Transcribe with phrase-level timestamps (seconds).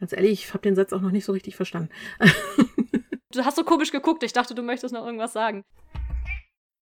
[0.00, 1.90] Ganz ehrlich, ich habe den Satz auch noch nicht so richtig verstanden.
[3.32, 4.22] du hast so komisch geguckt.
[4.22, 5.62] Ich dachte, du möchtest noch irgendwas sagen.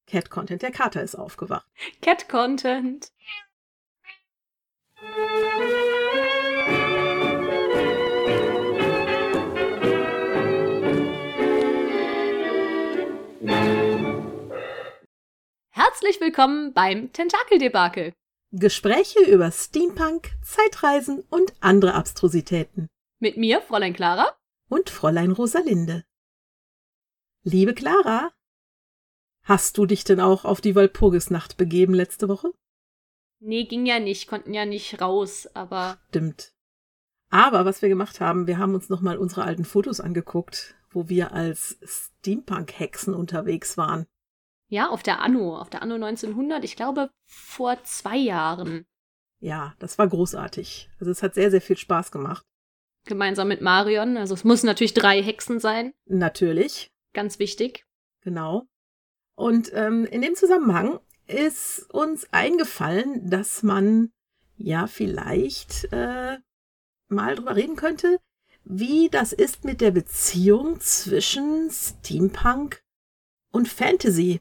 [0.06, 0.62] Cat Content.
[0.62, 1.66] Der Kater ist aufgewacht.
[2.00, 3.10] Cat Content.
[15.70, 18.12] Herzlich willkommen beim Tentakeldebakel.
[18.52, 22.88] Gespräche über Steampunk, Zeitreisen und andere Abstrusitäten.
[23.20, 24.32] Mit mir, Fräulein Clara.
[24.68, 26.04] Und Fräulein Rosalinde.
[27.42, 28.30] Liebe Clara,
[29.42, 32.52] hast du dich denn auch auf die Walpurgisnacht begeben letzte Woche?
[33.40, 35.98] Nee, ging ja nicht, konnten ja nicht raus, aber.
[36.08, 36.52] Stimmt.
[37.30, 41.32] Aber was wir gemacht haben, wir haben uns nochmal unsere alten Fotos angeguckt, wo wir
[41.32, 44.06] als Steampunk-Hexen unterwegs waren.
[44.68, 48.86] Ja, auf der Anno, auf der Anno 1900, ich glaube vor zwei Jahren.
[49.40, 50.90] Ja, das war großartig.
[51.00, 52.44] Also es hat sehr, sehr viel Spaß gemacht.
[53.08, 54.16] Gemeinsam mit Marion.
[54.16, 55.92] Also es muss natürlich drei Hexen sein.
[56.06, 56.92] Natürlich.
[57.12, 57.84] Ganz wichtig.
[58.20, 58.66] Genau.
[59.34, 64.12] Und ähm, in dem Zusammenhang ist uns eingefallen, dass man
[64.56, 66.38] ja vielleicht äh,
[67.08, 68.18] mal drüber reden könnte,
[68.64, 72.82] wie das ist mit der Beziehung zwischen Steampunk
[73.50, 74.40] und Fantasy.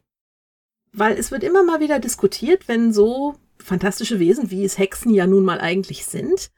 [0.91, 5.27] Weil es wird immer mal wieder diskutiert, wenn so fantastische Wesen, wie es Hexen ja
[5.27, 6.51] nun mal eigentlich sind,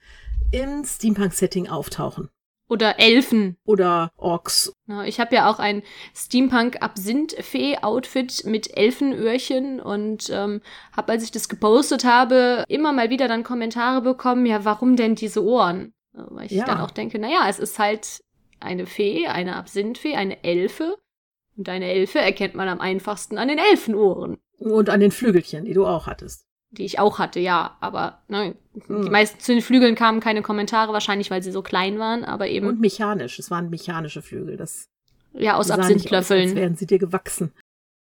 [0.51, 2.29] im Steampunk-Setting auftauchen.
[2.67, 3.57] Oder Elfen.
[3.65, 4.73] Oder Orks.
[5.05, 5.81] Ich habe ja auch ein
[6.15, 10.61] Steampunk-Absinth-Fee-Outfit mit Elfenöhrchen und ähm,
[10.95, 15.15] habe, als ich das gepostet habe, immer mal wieder dann Kommentare bekommen, ja, warum denn
[15.15, 15.95] diese Ohren?
[16.13, 16.65] Weil ich ja.
[16.65, 18.21] dann auch denke, naja, es ist halt
[18.59, 20.99] eine Fee, eine Absinth-Fee, eine Elfe.
[21.57, 24.37] Und deine Elfe erkennt man am einfachsten an den Elfenohren.
[24.59, 26.45] Und an den Flügelchen, die du auch hattest.
[26.71, 27.77] Die ich auch hatte, ja.
[27.79, 28.55] Aber ne,
[28.87, 29.03] hm.
[29.03, 32.47] die meisten zu den Flügeln kamen keine Kommentare, wahrscheinlich weil sie so klein waren, aber
[32.47, 32.67] eben.
[32.67, 34.57] Und mechanisch, es waren mechanische Flügel.
[34.57, 34.89] Das
[35.33, 36.49] ja, aus Absinthlöffeln.
[36.49, 37.51] Als wären sie dir gewachsen.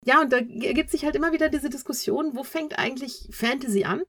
[0.04, 4.02] Ja, und da ergibt sich halt immer wieder diese Diskussion, wo fängt eigentlich Fantasy an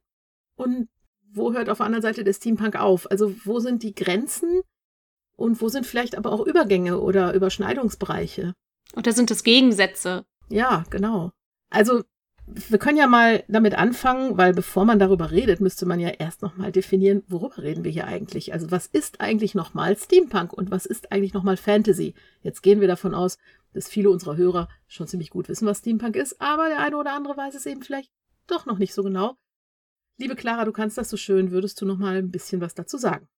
[0.56, 0.88] und
[1.32, 3.10] wo hört auf der anderen Seite der Steampunk auf?
[3.10, 4.62] Also wo sind die Grenzen
[5.36, 8.54] und wo sind vielleicht aber auch Übergänge oder Überschneidungsbereiche?
[8.96, 10.24] Oder sind es Gegensätze?
[10.48, 11.32] Ja, genau.
[11.70, 12.02] Also,
[12.54, 16.42] wir können ja mal damit anfangen, weil bevor man darüber redet, müsste man ja erst
[16.42, 18.52] nochmal definieren, worüber reden wir hier eigentlich?
[18.52, 22.14] Also, was ist eigentlich nochmal Steampunk und was ist eigentlich nochmal Fantasy?
[22.42, 23.38] Jetzt gehen wir davon aus,
[23.72, 27.12] dass viele unserer Hörer schon ziemlich gut wissen, was Steampunk ist, aber der eine oder
[27.12, 28.10] andere weiß es eben vielleicht
[28.46, 29.36] doch noch nicht so genau.
[30.18, 33.28] Liebe Clara, du kannst das so schön, würdest du nochmal ein bisschen was dazu sagen?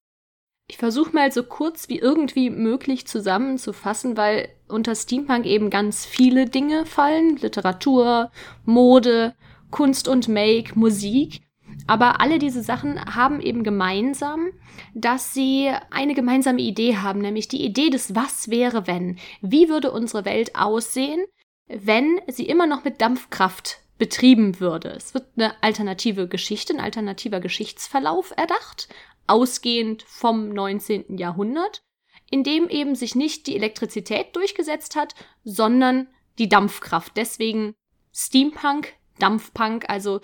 [0.71, 6.47] Ich versuche mal so kurz wie irgendwie möglich zusammenzufassen, weil unter Steampunk eben ganz viele
[6.47, 7.39] Dinge fallen.
[7.39, 8.31] Literatur,
[8.65, 9.35] Mode,
[9.73, 11.41] Kunst und Make, Musik.
[11.89, 14.51] Aber alle diese Sachen haben eben gemeinsam,
[14.95, 19.19] dass sie eine gemeinsame Idee haben, nämlich die Idee des Was wäre wenn.
[19.43, 21.25] Wie würde unsere Welt aussehen,
[21.67, 24.89] wenn sie immer noch mit Dampfkraft betrieben würde.
[24.89, 28.89] Es wird eine alternative Geschichte, ein alternativer Geschichtsverlauf erdacht,
[29.31, 31.17] ausgehend vom 19.
[31.17, 31.83] Jahrhundert,
[32.31, 35.15] in dem eben sich nicht die Elektrizität durchgesetzt hat,
[35.45, 36.09] sondern
[36.39, 37.17] die Dampfkraft.
[37.17, 37.75] Deswegen
[38.13, 40.21] Steampunk, Dampfpunk, also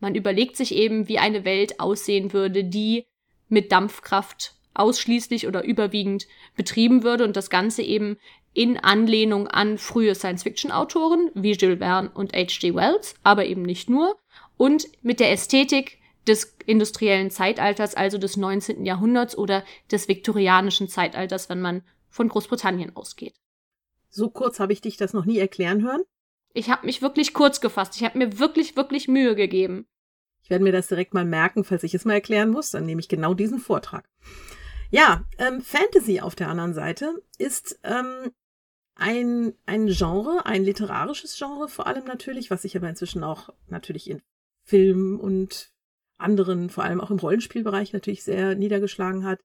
[0.00, 3.06] man überlegt sich eben, wie eine Welt aussehen würde, die
[3.48, 6.26] mit Dampfkraft ausschließlich oder überwiegend
[6.56, 8.16] betrieben würde und das Ganze eben
[8.54, 12.74] in Anlehnung an frühe Science-Fiction-Autoren wie Jules Verne und H.G.
[12.74, 14.16] Wells, aber eben nicht nur,
[14.56, 15.98] und mit der Ästhetik
[16.28, 18.84] des industriellen Zeitalters, also des 19.
[18.84, 23.34] Jahrhunderts oder des viktorianischen Zeitalters, wenn man von Großbritannien ausgeht.
[24.10, 26.02] So kurz habe ich dich das noch nie erklären hören.
[26.54, 27.96] Ich habe mich wirklich kurz gefasst.
[27.96, 29.86] Ich habe mir wirklich, wirklich Mühe gegeben.
[30.42, 32.70] Ich werde mir das direkt mal merken, falls ich es mal erklären muss.
[32.70, 34.08] Dann nehme ich genau diesen Vortrag.
[34.90, 38.32] Ja, ähm, Fantasy auf der anderen Seite ist ähm,
[38.94, 44.08] ein, ein Genre, ein literarisches Genre vor allem natürlich, was sich aber inzwischen auch natürlich
[44.08, 44.22] in
[44.64, 45.70] Film und
[46.18, 49.40] anderen, vor allem auch im Rollenspielbereich natürlich sehr niedergeschlagen hat.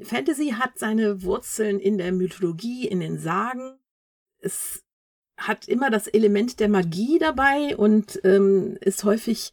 [0.00, 3.78] Fantasy hat seine Wurzeln in der Mythologie, in den Sagen.
[4.38, 4.84] Es
[5.36, 9.52] hat immer das Element der Magie dabei und ähm, ist häufig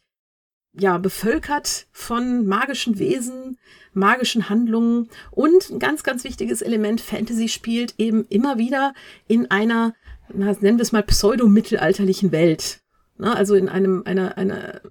[0.78, 3.58] ja bevölkert von magischen Wesen,
[3.94, 8.94] magischen Handlungen und ein ganz ganz wichtiges Element Fantasy spielt eben immer wieder
[9.28, 9.94] in einer
[10.34, 12.82] nennen wir es mal pseudo-mittelalterlichen Welt.
[13.18, 13.34] Ne?
[13.34, 14.82] Also in einem einer einer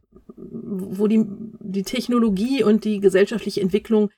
[0.62, 1.25] wo die,
[1.61, 4.11] die Technologie und die gesellschaftliche Entwicklung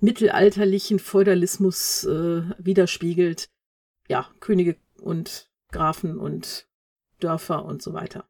[0.00, 3.48] mittelalterlichen Feudalismus äh, widerspiegelt.
[4.08, 6.68] Ja, Könige und Grafen und
[7.20, 8.28] Dörfer und so weiter.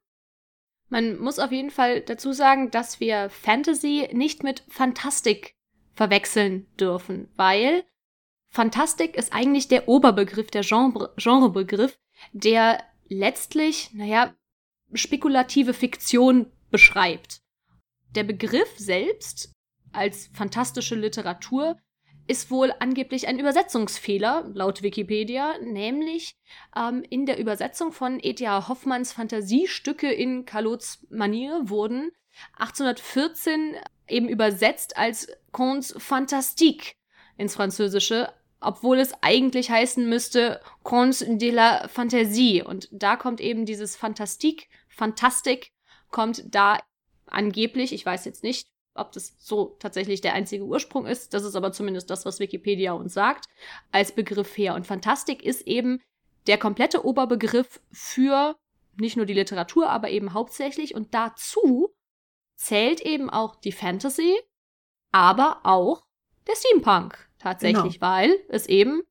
[0.89, 5.55] Man muss auf jeden Fall dazu sagen, dass wir Fantasy nicht mit Fantastik
[5.95, 7.85] verwechseln dürfen, weil
[8.49, 11.99] Fantastik ist eigentlich der Oberbegriff, der Genre, Genrebegriff,
[12.33, 14.35] der letztlich, naja,
[14.95, 17.43] spekulative Fiktion beschreibt.
[18.15, 19.53] Der Begriff selbst
[19.93, 21.77] als fantastische Literatur
[22.27, 26.37] ist wohl angeblich ein Übersetzungsfehler, laut Wikipedia, nämlich
[26.77, 28.69] ähm, in der Übersetzung von E.T.A.
[28.69, 32.11] Hoffmanns Fantasiestücke in Calots Manier wurden
[32.59, 33.77] 1814
[34.09, 36.93] eben übersetzt als Contes Fantastiques
[37.39, 42.63] ins Französische, obwohl es eigentlich heißen müsste Contes de la Fantasie.
[42.63, 45.73] Und da kommt eben dieses Fantastique, Fantastik,
[46.11, 46.79] kommt da
[47.29, 51.55] angeblich, ich weiß jetzt nicht, ob das so tatsächlich der einzige Ursprung ist, das ist
[51.55, 53.47] aber zumindest das, was Wikipedia uns sagt,
[53.93, 54.75] als Begriff her.
[54.75, 56.01] Und Fantastik ist eben
[56.47, 58.57] der komplette Oberbegriff für
[58.97, 60.95] nicht nur die Literatur, aber eben hauptsächlich.
[60.95, 61.95] Und dazu
[62.57, 64.37] zählt eben auch die Fantasy,
[65.13, 66.03] aber auch
[66.47, 68.07] der Steampunk tatsächlich, genau.
[68.07, 69.03] weil es eben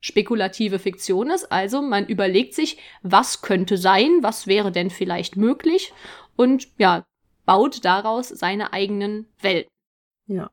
[0.00, 1.52] spekulative Fiktion ist.
[1.52, 5.92] Also man überlegt sich, was könnte sein, was wäre denn vielleicht möglich
[6.36, 7.04] und ja,
[7.44, 9.70] baut daraus seine eigenen Welten.
[10.26, 10.50] Ja.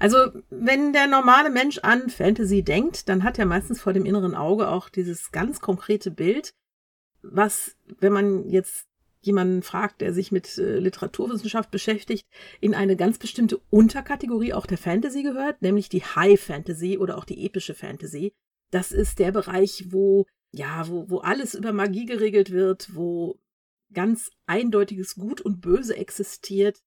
[0.00, 0.16] Also,
[0.50, 4.68] wenn der normale Mensch an Fantasy denkt, dann hat er meistens vor dem inneren Auge
[4.68, 6.52] auch dieses ganz konkrete Bild,
[7.22, 8.88] was, wenn man jetzt
[9.20, 12.26] jemanden fragt, der sich mit äh, Literaturwissenschaft beschäftigt,
[12.60, 17.24] in eine ganz bestimmte Unterkategorie auch der Fantasy gehört, nämlich die High Fantasy oder auch
[17.24, 18.32] die epische Fantasy.
[18.72, 23.40] Das ist der Bereich, wo ja, wo, wo alles über Magie geregelt wird, wo
[23.92, 26.78] ganz eindeutiges Gut und Böse existiert.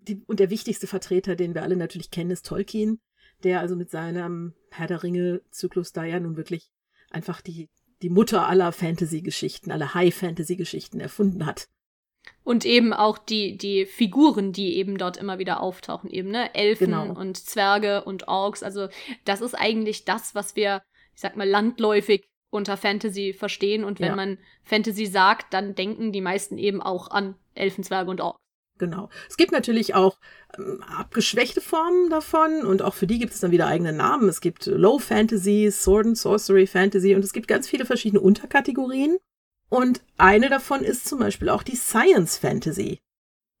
[0.00, 3.00] Die, und der wichtigste Vertreter, den wir alle natürlich kennen, ist Tolkien,
[3.42, 6.70] der also mit seinem Herr der Ringe-Zyklus da ja nun wirklich
[7.10, 7.68] einfach die,
[8.02, 11.68] die Mutter aller Fantasy-Geschichten, aller High-Fantasy-Geschichten erfunden hat.
[12.44, 16.54] Und eben auch die, die Figuren, die eben dort immer wieder auftauchen, eben, ne?
[16.54, 17.18] Elfen genau.
[17.18, 18.62] und Zwerge und Orks.
[18.62, 18.88] Also,
[19.24, 20.82] das ist eigentlich das, was wir,
[21.14, 23.84] ich sag mal, landläufig unter Fantasy verstehen.
[23.84, 24.16] Und wenn ja.
[24.16, 28.38] man Fantasy sagt, dann denken die meisten eben auch an Elfenzwerge und Orks.
[28.78, 29.10] Genau.
[29.28, 30.18] Es gibt natürlich auch
[30.56, 34.28] ähm, abgeschwächte Formen davon und auch für die gibt es dann wieder eigene Namen.
[34.28, 39.18] Es gibt Low Fantasy, Sword and Sorcery Fantasy und es gibt ganz viele verschiedene Unterkategorien.
[39.68, 43.00] Und eine davon ist zum Beispiel auch die Science Fantasy,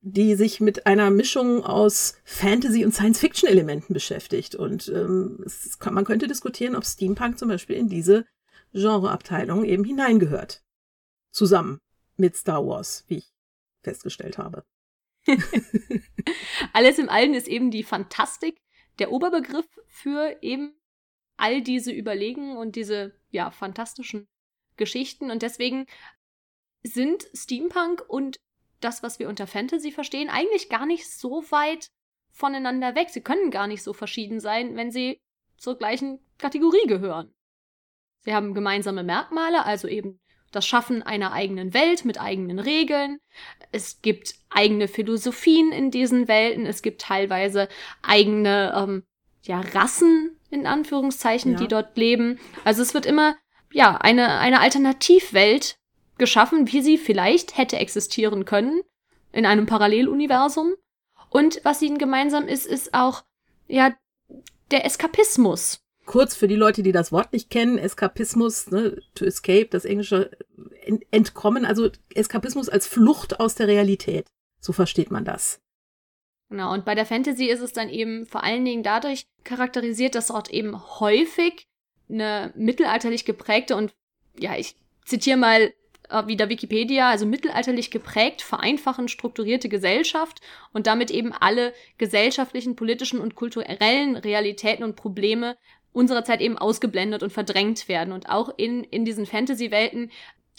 [0.00, 4.54] die sich mit einer Mischung aus Fantasy und Science-Fiction-Elementen beschäftigt.
[4.54, 5.44] Und ähm,
[5.80, 8.24] kann, man könnte diskutieren, ob Steampunk zum Beispiel in diese
[8.72, 10.62] Genreabteilung eben hineingehört.
[11.30, 11.78] Zusammen
[12.16, 13.32] mit Star Wars, wie ich
[13.82, 14.64] festgestellt habe.
[16.72, 18.60] Alles im Allen ist eben die Fantastik
[18.98, 20.74] der Oberbegriff für eben
[21.36, 24.26] all diese Überlegungen und diese ja fantastischen
[24.76, 25.86] Geschichten und deswegen
[26.82, 28.38] sind Steampunk und
[28.80, 31.90] das, was wir unter Fantasy verstehen, eigentlich gar nicht so weit
[32.30, 33.10] voneinander weg.
[33.10, 35.20] Sie können gar nicht so verschieden sein, wenn sie
[35.56, 37.34] zur gleichen Kategorie gehören.
[38.20, 40.20] Sie haben gemeinsame Merkmale, also eben
[40.50, 43.18] das Schaffen einer eigenen Welt mit eigenen Regeln.
[43.70, 46.66] Es gibt eigene Philosophien in diesen Welten.
[46.66, 47.68] Es gibt teilweise
[48.02, 49.04] eigene ähm,
[49.42, 51.58] ja, Rassen in Anführungszeichen, ja.
[51.58, 52.38] die dort leben.
[52.64, 53.36] Also es wird immer
[53.72, 55.76] ja eine eine Alternativwelt
[56.16, 58.80] geschaffen, wie sie vielleicht hätte existieren können
[59.32, 60.74] in einem Paralleluniversum.
[61.30, 63.24] Und was ihnen gemeinsam ist, ist auch
[63.66, 63.94] ja
[64.70, 69.66] der Eskapismus kurz für die Leute, die das Wort nicht kennen, Eskapismus, ne, to escape,
[69.66, 70.30] das englische
[71.10, 74.26] Entkommen, also Eskapismus als Flucht aus der Realität.
[74.58, 75.60] So versteht man das.
[76.48, 80.28] Genau, und bei der Fantasy ist es dann eben vor allen Dingen dadurch charakterisiert, dass
[80.28, 81.66] dort eben häufig
[82.08, 83.94] eine mittelalterlich geprägte und
[84.38, 85.74] ja, ich zitiere mal
[86.08, 90.40] äh, wieder Wikipedia, also mittelalterlich geprägt, vereinfachend strukturierte Gesellschaft
[90.72, 95.58] und damit eben alle gesellschaftlichen, politischen und kulturellen Realitäten und Probleme
[95.98, 98.12] unserer Zeit eben ausgeblendet und verdrängt werden.
[98.12, 100.10] Und auch in, in diesen Fantasy-Welten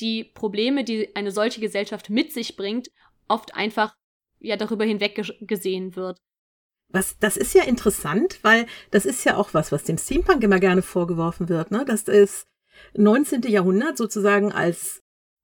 [0.02, 2.90] die Probleme, die eine solche Gesellschaft mit sich bringt,
[3.30, 3.96] oft einfach
[4.40, 6.18] ja darüber hinweg gesehen wird.
[6.90, 10.60] Was, das ist ja interessant, weil das ist ja auch was, was dem Steampunk immer
[10.60, 11.86] gerne vorgeworfen wird, ne?
[11.86, 12.48] Das ist
[12.96, 13.44] 19.
[13.44, 15.02] Jahrhundert sozusagen als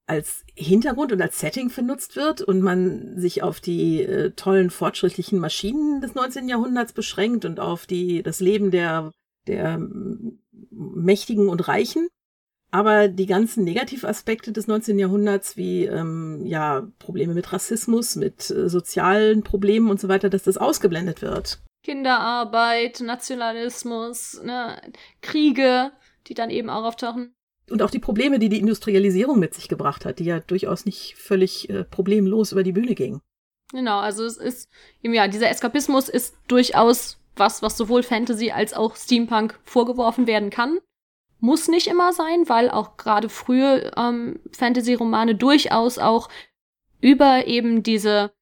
[0.07, 5.39] als Hintergrund und als Setting benutzt wird und man sich auf die äh, tollen fortschrittlichen
[5.39, 6.47] Maschinen des 19.
[6.47, 9.11] Jahrhunderts beschränkt und auf die das Leben der
[9.47, 9.79] der
[10.71, 12.07] Mächtigen und Reichen.
[12.71, 14.99] Aber die ganzen Negativaspekte des 19.
[14.99, 20.43] Jahrhunderts, wie ähm, ja Probleme mit Rassismus, mit äh, sozialen Problemen und so weiter, dass
[20.43, 21.59] das ausgeblendet wird.
[21.83, 24.81] Kinderarbeit, Nationalismus, ne,
[25.21, 25.91] Kriege,
[26.27, 27.33] die dann eben auch auftauchen.
[27.69, 31.15] Und auch die Probleme, die die Industrialisierung mit sich gebracht hat, die ja durchaus nicht
[31.15, 33.21] völlig äh, problemlos über die Bühne ging.
[33.71, 34.69] Genau, also es ist,
[35.01, 40.49] eben ja, dieser Eskapismus ist durchaus was, was sowohl Fantasy als auch Steampunk vorgeworfen werden
[40.49, 40.79] kann.
[41.39, 46.29] Muss nicht immer sein, weil auch gerade frühe ähm, Fantasy-Romane durchaus auch
[47.01, 48.33] über eben diese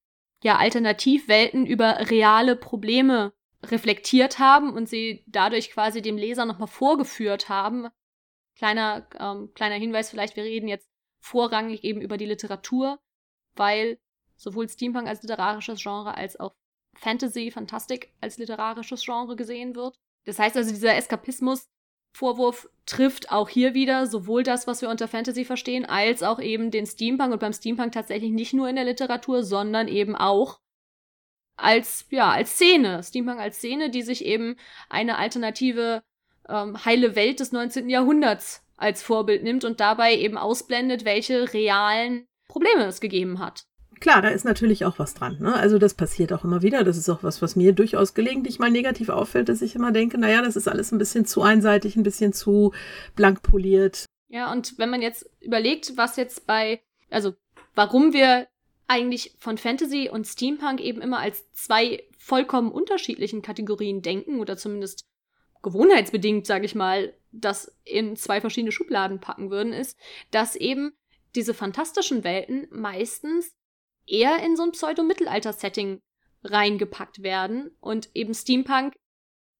[0.43, 3.33] ja Alternativwelten, über reale Probleme
[3.63, 7.87] reflektiert haben und sie dadurch quasi dem Leser nochmal vorgeführt haben.
[8.55, 12.99] Kleiner, ähm, kleiner Hinweis vielleicht, wir reden jetzt vorrangig eben über die Literatur,
[13.55, 13.99] weil
[14.35, 16.53] sowohl Steampunk als literarisches Genre als auch
[16.95, 19.95] Fantasy, Fantastik als literarisches Genre gesehen wird.
[20.25, 21.67] Das heißt also, dieser Eskapismus
[22.15, 26.69] Vorwurf trifft auch hier wieder sowohl das, was wir unter Fantasy verstehen, als auch eben
[26.69, 30.59] den Steampunk und beim Steampunk tatsächlich nicht nur in der Literatur, sondern eben auch
[31.55, 33.01] als, ja, als Szene.
[33.03, 34.57] Steampunk als Szene, die sich eben
[34.89, 36.03] eine alternative
[36.47, 37.89] ähm, heile Welt des 19.
[37.89, 43.65] Jahrhunderts als Vorbild nimmt und dabei eben ausblendet, welche realen Probleme es gegeben hat.
[44.03, 45.37] Klar, da ist natürlich auch was dran.
[45.39, 45.53] Ne?
[45.53, 46.83] Also das passiert auch immer wieder.
[46.83, 50.17] Das ist auch was, was mir durchaus gelegentlich mal negativ auffällt, dass ich immer denke,
[50.17, 52.73] naja, das ist alles ein bisschen zu einseitig, ein bisschen zu
[53.15, 54.03] blank poliert.
[54.27, 57.33] Ja, und wenn man jetzt überlegt, was jetzt bei, also
[57.75, 58.49] warum wir
[58.89, 65.05] eigentlich von Fantasy und Steampunk eben immer als zwei vollkommen unterschiedlichen Kategorien denken oder zumindest
[65.61, 69.97] gewohnheitsbedingt, sage ich mal, das in zwei verschiedene Schubladen packen würden, ist,
[70.29, 70.91] dass eben
[71.35, 73.53] diese fantastischen Welten meistens
[74.05, 76.01] eher in so ein Pseudo-Mittelalter-Setting
[76.43, 78.95] reingepackt werden und eben Steampunk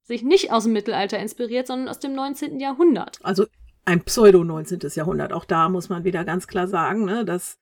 [0.03, 2.59] sich nicht aus dem Mittelalter inspiriert, sondern aus dem 19.
[2.59, 3.19] Jahrhundert.
[3.23, 3.45] Also
[3.85, 4.95] ein Pseudo-19.
[4.95, 5.33] Jahrhundert.
[5.33, 7.57] Auch da muss man wieder ganz klar sagen, ne, das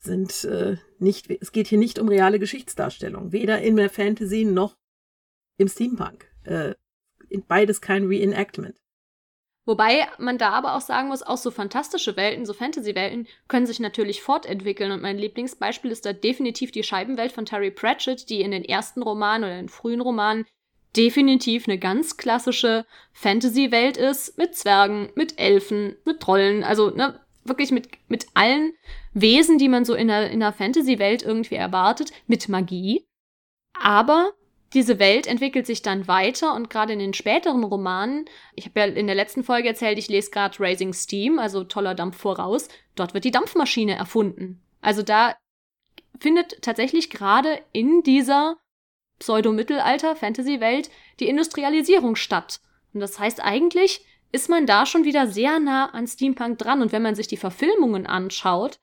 [0.00, 4.76] sind äh, nicht, es geht hier nicht um reale Geschichtsdarstellung, weder in der Fantasy noch
[5.56, 6.30] im Steampunk.
[6.44, 6.74] Äh,
[7.46, 8.80] beides kein Reenactment.
[9.68, 13.80] Wobei man da aber auch sagen muss, auch so fantastische Welten, so Fantasy-Welten können sich
[13.80, 14.92] natürlich fortentwickeln.
[14.92, 19.02] Und mein Lieblingsbeispiel ist da definitiv die Scheibenwelt von Terry Pratchett, die in den ersten
[19.02, 20.46] Romanen oder in frühen Romanen
[20.96, 27.70] definitiv eine ganz klassische Fantasy-Welt ist, mit Zwergen, mit Elfen, mit Trollen, also ne, wirklich
[27.70, 28.72] mit, mit allen
[29.12, 33.06] Wesen, die man so in einer, in einer Fantasy-Welt irgendwie erwartet, mit Magie.
[33.78, 34.32] Aber
[34.74, 38.86] diese Welt entwickelt sich dann weiter und gerade in den späteren Romanen, ich habe ja
[38.86, 43.14] in der letzten Folge erzählt, ich lese gerade Raising Steam, also toller Dampf voraus, dort
[43.14, 44.60] wird die Dampfmaschine erfunden.
[44.80, 45.36] Also da
[46.20, 48.56] findet tatsächlich gerade in dieser
[49.18, 52.60] Pseudo-Mittelalter-Fantasy-Welt die Industrialisierung statt.
[52.92, 56.82] Und das heißt eigentlich, ist man da schon wieder sehr nah an Steampunk dran.
[56.82, 58.78] Und wenn man sich die Verfilmungen anschaut,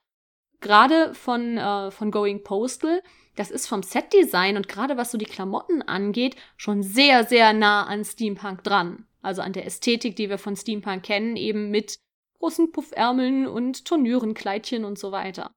[0.62, 3.02] gerade von, äh, von Going Postal,
[3.36, 7.86] das ist vom Setdesign und gerade was so die Klamotten angeht, schon sehr, sehr nah
[7.86, 9.06] an Steampunk dran.
[9.22, 12.00] Also an der Ästhetik, die wir von Steampunk kennen, eben mit
[12.40, 15.52] großen Puffärmeln und Turnürenkleidchen und so weiter.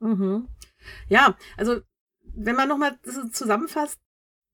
[0.00, 0.48] Mhm.
[1.08, 1.80] Ja, also
[2.22, 2.98] wenn man nochmal
[3.32, 3.98] zusammenfasst,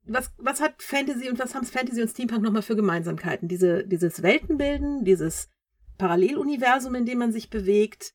[0.04, 3.48] was, was hat Fantasy und was haben Fantasy und Steampunk nochmal für Gemeinsamkeiten?
[3.48, 5.48] Diese, dieses Weltenbilden, dieses
[5.98, 8.14] Paralleluniversum, in dem man sich bewegt.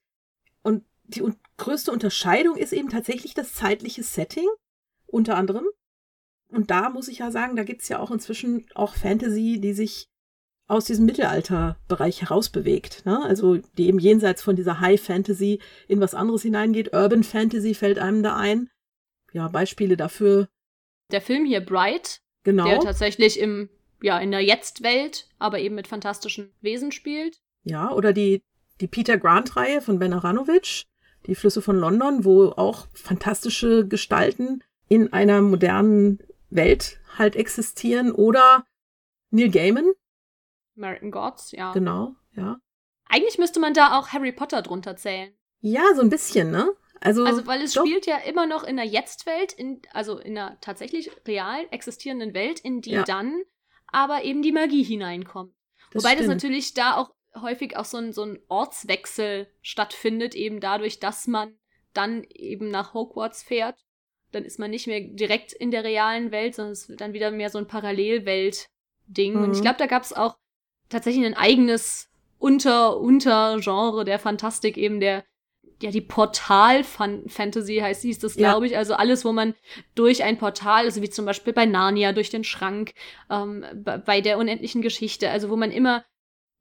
[1.08, 1.24] Die
[1.58, 4.48] größte Unterscheidung ist eben tatsächlich das zeitliche Setting,
[5.06, 5.66] unter anderem.
[6.50, 10.08] Und da muss ich ja sagen, da gibt's ja auch inzwischen auch Fantasy, die sich
[10.68, 13.06] aus diesem Mittelalterbereich herausbewegt.
[13.06, 13.22] Ne?
[13.24, 16.94] Also die eben jenseits von dieser High Fantasy in was anderes hineingeht.
[16.94, 18.70] Urban Fantasy fällt einem da ein.
[19.34, 20.50] Ja, Beispiele dafür.
[21.12, 22.66] Der Film hier Bright, genau.
[22.66, 23.70] der tatsächlich im,
[24.02, 27.42] ja, in der Jetzt-Welt, aber eben mit fantastischen Wesen spielt.
[27.64, 28.44] Ja, oder die,
[28.82, 30.84] die Peter Grant-Reihe von Ben Aranovic,
[31.28, 36.20] die Flüsse von London, wo auch fantastische Gestalten in einer modernen
[36.50, 38.12] Welt halt existieren.
[38.12, 38.66] Oder
[39.30, 39.92] Neil Gaiman.
[40.76, 41.74] American Gods, ja.
[41.74, 42.58] Genau, ja.
[43.10, 45.34] Eigentlich müsste man da auch Harry Potter drunter zählen.
[45.60, 46.70] Ja, so ein bisschen, ne?
[47.00, 47.86] Also, also weil es doch.
[47.86, 52.60] spielt ja immer noch in der Jetztwelt, in, also in einer tatsächlich real existierenden Welt,
[52.60, 53.04] in die ja.
[53.04, 53.42] dann
[53.88, 55.54] aber eben die Magie hineinkommt.
[55.92, 56.30] Das Wobei stimmt.
[56.30, 61.28] das natürlich da auch häufig auch so ein, so ein Ortswechsel stattfindet, eben dadurch, dass
[61.28, 61.54] man
[61.94, 63.84] dann eben nach Hogwarts fährt.
[64.32, 67.32] Dann ist man nicht mehr direkt in der realen Welt, sondern es wird dann wieder
[67.32, 69.36] mehr so ein Parallelwelt-Ding.
[69.36, 69.44] Mhm.
[69.44, 69.64] Und ich mhm.
[69.64, 70.38] glaube, da gab es auch
[70.90, 75.24] tatsächlich ein eigenes Unter, Untergenre der Fantastik, eben der,
[75.82, 78.72] ja, die Portal-Fantasy heißt, hieß das, glaube ja.
[78.72, 78.78] ich.
[78.78, 79.56] Also alles, wo man
[79.96, 82.94] durch ein Portal, also wie zum Beispiel bei Narnia, durch den Schrank,
[83.30, 83.66] ähm,
[84.06, 86.04] bei der unendlichen Geschichte, also wo man immer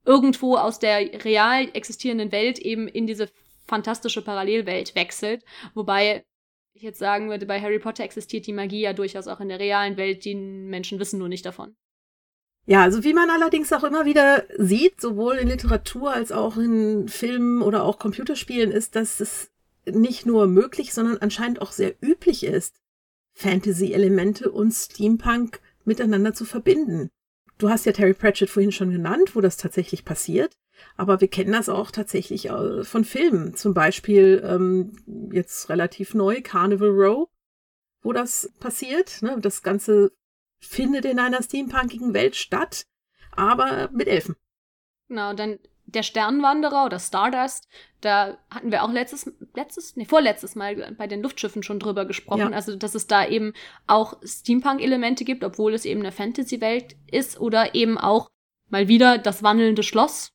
[0.06, 3.28] irgendwo aus der real existierenden Welt eben in diese
[3.66, 5.44] fantastische Parallelwelt wechselt.
[5.74, 6.24] Wobei
[6.72, 9.58] ich jetzt sagen würde, bei Harry Potter existiert die Magie ja durchaus auch in der
[9.58, 10.24] realen Welt.
[10.24, 11.74] Die Menschen wissen nur nicht davon.
[12.66, 17.08] Ja, also wie man allerdings auch immer wieder sieht, sowohl in Literatur als auch in
[17.08, 19.50] Filmen oder auch Computerspielen, ist, dass es
[19.84, 22.74] nicht nur möglich, sondern anscheinend auch sehr üblich ist,
[23.34, 27.10] Fantasy-Elemente und Steampunk miteinander zu verbinden.
[27.58, 30.56] Du hast ja Terry Pratchett vorhin schon genannt, wo das tatsächlich passiert.
[30.96, 33.54] Aber wir kennen das auch tatsächlich äh, von Filmen.
[33.54, 34.92] Zum Beispiel ähm,
[35.32, 37.28] jetzt relativ neu Carnival Row,
[38.02, 39.22] wo das passiert.
[39.22, 39.38] Ne?
[39.40, 40.12] Das Ganze
[40.58, 42.86] findet in einer steampunkigen Welt statt,
[43.32, 44.36] aber mit Elfen.
[45.08, 47.68] Genau, dann der Sternwanderer oder Stardust,
[48.00, 52.50] da hatten wir auch letztes, letztes, nee, vorletztes Mal bei den Luftschiffen schon drüber gesprochen.
[52.50, 52.50] Ja.
[52.50, 53.52] Also, dass es da eben
[53.86, 58.30] auch Steampunk-Elemente gibt, obwohl es eben eine Fantasy-Welt ist oder eben auch
[58.68, 60.32] mal wieder das wandelnde Schloss.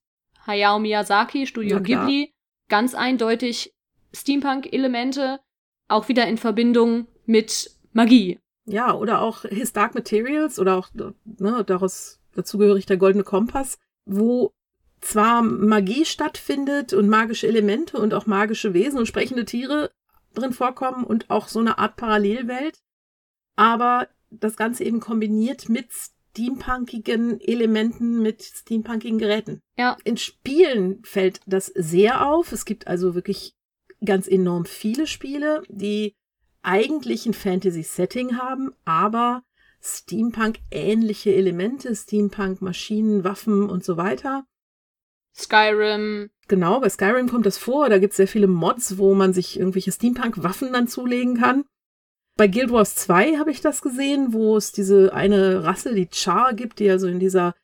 [0.48, 2.34] Hayao Miyazaki, Studio Ghibli,
[2.68, 3.74] ganz eindeutig
[4.14, 5.40] Steampunk-Elemente,
[5.88, 8.40] auch wieder in Verbindung mit Magie.
[8.66, 14.54] Ja, oder auch His Dark Materials oder auch ne, daraus dazugehörig der Goldene Kompass, wo
[15.02, 19.92] zwar Magie stattfindet und magische Elemente und auch magische Wesen und sprechende Tiere
[20.34, 22.80] drin vorkommen und auch so eine Art Parallelwelt,
[23.56, 29.60] aber das Ganze eben kombiniert mit steampunkigen Elementen, mit steampunkigen Geräten.
[29.78, 29.98] Ja.
[30.06, 32.54] In Spielen fällt das sehr auf.
[32.54, 33.56] Es gibt also wirklich
[34.04, 36.16] ganz enorm viele Spiele, die
[36.62, 39.44] eigentlich ein Fantasy-Setting haben, aber
[39.82, 44.46] Steampunk-ähnliche Elemente, Steampunk-Maschinen, Waffen und so weiter.
[45.36, 46.30] Skyrim.
[46.48, 47.90] Genau, bei Skyrim kommt das vor.
[47.90, 51.66] Da gibt es sehr viele Mods, wo man sich irgendwelche Steampunk-Waffen dann zulegen kann.
[52.38, 56.54] Bei Guild Wars 2 habe ich das gesehen, wo es diese eine Rasse, die Char
[56.54, 57.56] gibt, die also in dieser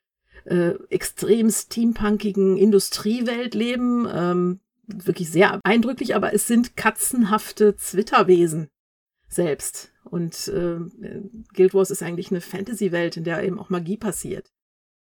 [0.46, 4.08] äh, extrem steampunkigen Industriewelt leben.
[4.12, 8.70] Ähm, wirklich sehr eindrücklich, aber es sind katzenhafte Zwitterwesen
[9.28, 9.92] selbst.
[10.06, 10.80] Und äh,
[11.54, 14.50] Guild Wars ist eigentlich eine Fantasy-Welt, in der eben auch Magie passiert.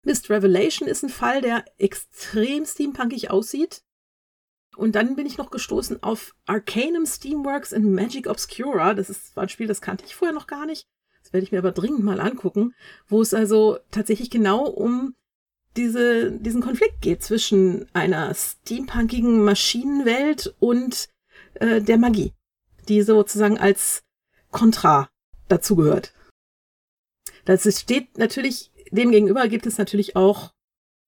[0.07, 3.83] Mist Revelation ist ein Fall, der extrem steampunkig aussieht.
[4.77, 8.95] Und dann bin ich noch gestoßen auf Arcanum Steamworks in Magic Obscura.
[8.95, 10.87] Das ist war ein Spiel, das kannte ich vorher noch gar nicht.
[11.23, 12.73] Das werde ich mir aber dringend mal angucken,
[13.09, 15.17] wo es also tatsächlich genau um
[15.77, 21.09] diese, diesen Konflikt geht zwischen einer steampunkigen Maschinenwelt und
[21.55, 22.33] äh, der Magie,
[22.89, 24.05] die sozusagen als
[24.53, 25.11] Kontra
[25.49, 26.13] dazugehört.
[27.45, 30.53] Das steht natürlich demgegenüber gibt es natürlich auch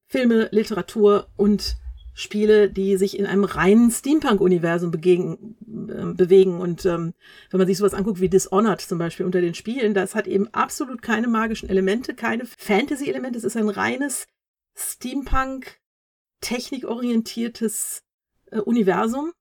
[0.07, 1.77] Filme, Literatur und
[2.15, 6.61] Spiele, die sich in einem reinen Steampunk-Universum äh, bewegen.
[6.61, 7.15] Und ähm,
[7.51, 10.49] wenn man sich sowas anguckt wie Dishonored zum Beispiel unter den Spielen, das hat eben
[10.49, 13.39] absolut keine magischen Elemente, keine Fantasy-Elemente.
[13.39, 14.27] Es ist ein reines
[14.75, 15.79] Steampunk,
[16.41, 18.03] technikorientiertes
[18.51, 19.33] äh, Universum.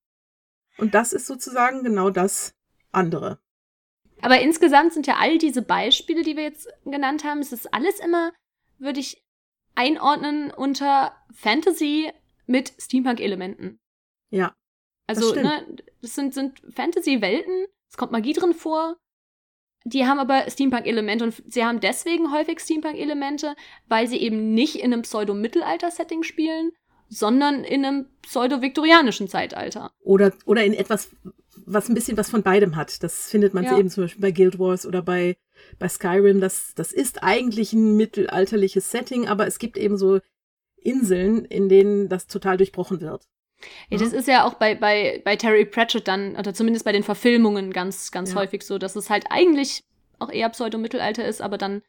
[0.78, 2.54] Und das ist sozusagen genau das
[2.91, 3.39] andere.
[4.21, 7.99] Aber insgesamt sind ja all diese Beispiele, die wir jetzt genannt haben, es ist alles
[7.99, 8.32] immer,
[8.80, 9.23] würde ich
[9.75, 12.12] einordnen unter Fantasy
[12.47, 13.80] mit Steampunk-Elementen.
[14.30, 14.56] Ja.
[15.06, 18.97] Also, das ne, das sind, sind Fantasy-Welten, es kommt Magie drin vor,
[19.86, 23.56] die haben aber Steampunk-Elemente und sie haben deswegen häufig Steampunk-Elemente,
[23.88, 26.71] weil sie eben nicht in einem Pseudo-Mittelalter-Setting spielen,
[27.08, 29.91] sondern in einem pseudo-viktorianischen Zeitalter.
[30.01, 31.15] Oder, oder in etwas,
[31.69, 33.03] was ein bisschen was von beidem hat.
[33.03, 33.77] Das findet man ja.
[33.77, 35.36] eben zum Beispiel bei Guild Wars oder bei,
[35.80, 36.39] bei Skyrim.
[36.39, 40.19] Das, das ist eigentlich ein mittelalterliches Setting, aber es gibt eben so
[40.77, 43.27] Inseln, in denen das total durchbrochen wird.
[43.89, 47.03] Ja, das ist ja auch bei, bei, bei Terry Pratchett dann, oder zumindest bei den
[47.03, 48.38] Verfilmungen ganz, ganz ja.
[48.38, 49.84] häufig so, dass es halt eigentlich
[50.19, 51.82] auch eher Pseudo-Mittelalter ist, aber dann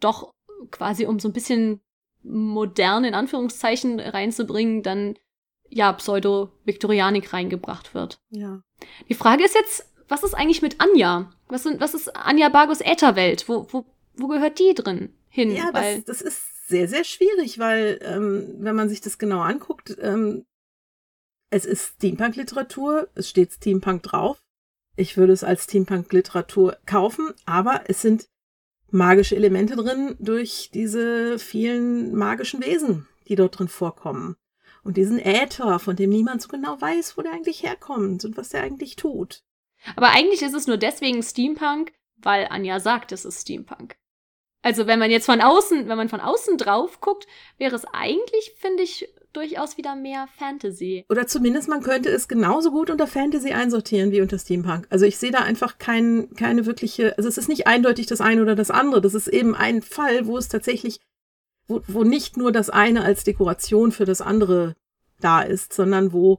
[0.00, 0.32] doch
[0.70, 1.80] quasi um so ein bisschen
[2.22, 5.18] modern in Anführungszeichen reinzubringen, dann
[5.78, 8.20] ja Pseudo-Viktorianik reingebracht wird.
[8.30, 8.62] Ja.
[9.08, 11.30] Die Frage ist jetzt, was ist eigentlich mit Anja?
[11.48, 13.48] Was, sind, was ist Anja Bargos Ätherwelt?
[13.48, 15.54] Wo, wo, wo gehört die drin hin?
[15.54, 19.96] Ja, das, das ist sehr, sehr schwierig, weil ähm, wenn man sich das genau anguckt,
[20.00, 20.44] ähm,
[21.50, 24.42] es ist Steampunk-Literatur, es steht Steampunk drauf.
[24.96, 28.28] Ich würde es als Steampunk-Literatur kaufen, aber es sind
[28.90, 34.36] magische Elemente drin durch diese vielen magischen Wesen, die dort drin vorkommen.
[34.88, 38.48] Und diesen Äther, von dem niemand so genau weiß, wo der eigentlich herkommt und was
[38.48, 39.42] der eigentlich tut.
[39.96, 43.96] Aber eigentlich ist es nur deswegen Steampunk, weil Anja sagt, es ist Steampunk.
[44.62, 47.26] Also wenn man jetzt von außen, wenn man von außen drauf guckt,
[47.58, 51.04] wäre es eigentlich, finde ich, durchaus wieder mehr Fantasy.
[51.10, 54.86] Oder zumindest man könnte es genauso gut unter Fantasy einsortieren wie unter Steampunk.
[54.88, 58.40] Also ich sehe da einfach kein, keine wirkliche, also es ist nicht eindeutig das eine
[58.40, 59.02] oder das andere.
[59.02, 61.00] Das ist eben ein Fall, wo es tatsächlich,
[61.68, 64.74] wo, wo nicht nur das eine als Dekoration für das andere
[65.20, 66.38] da ist, sondern wo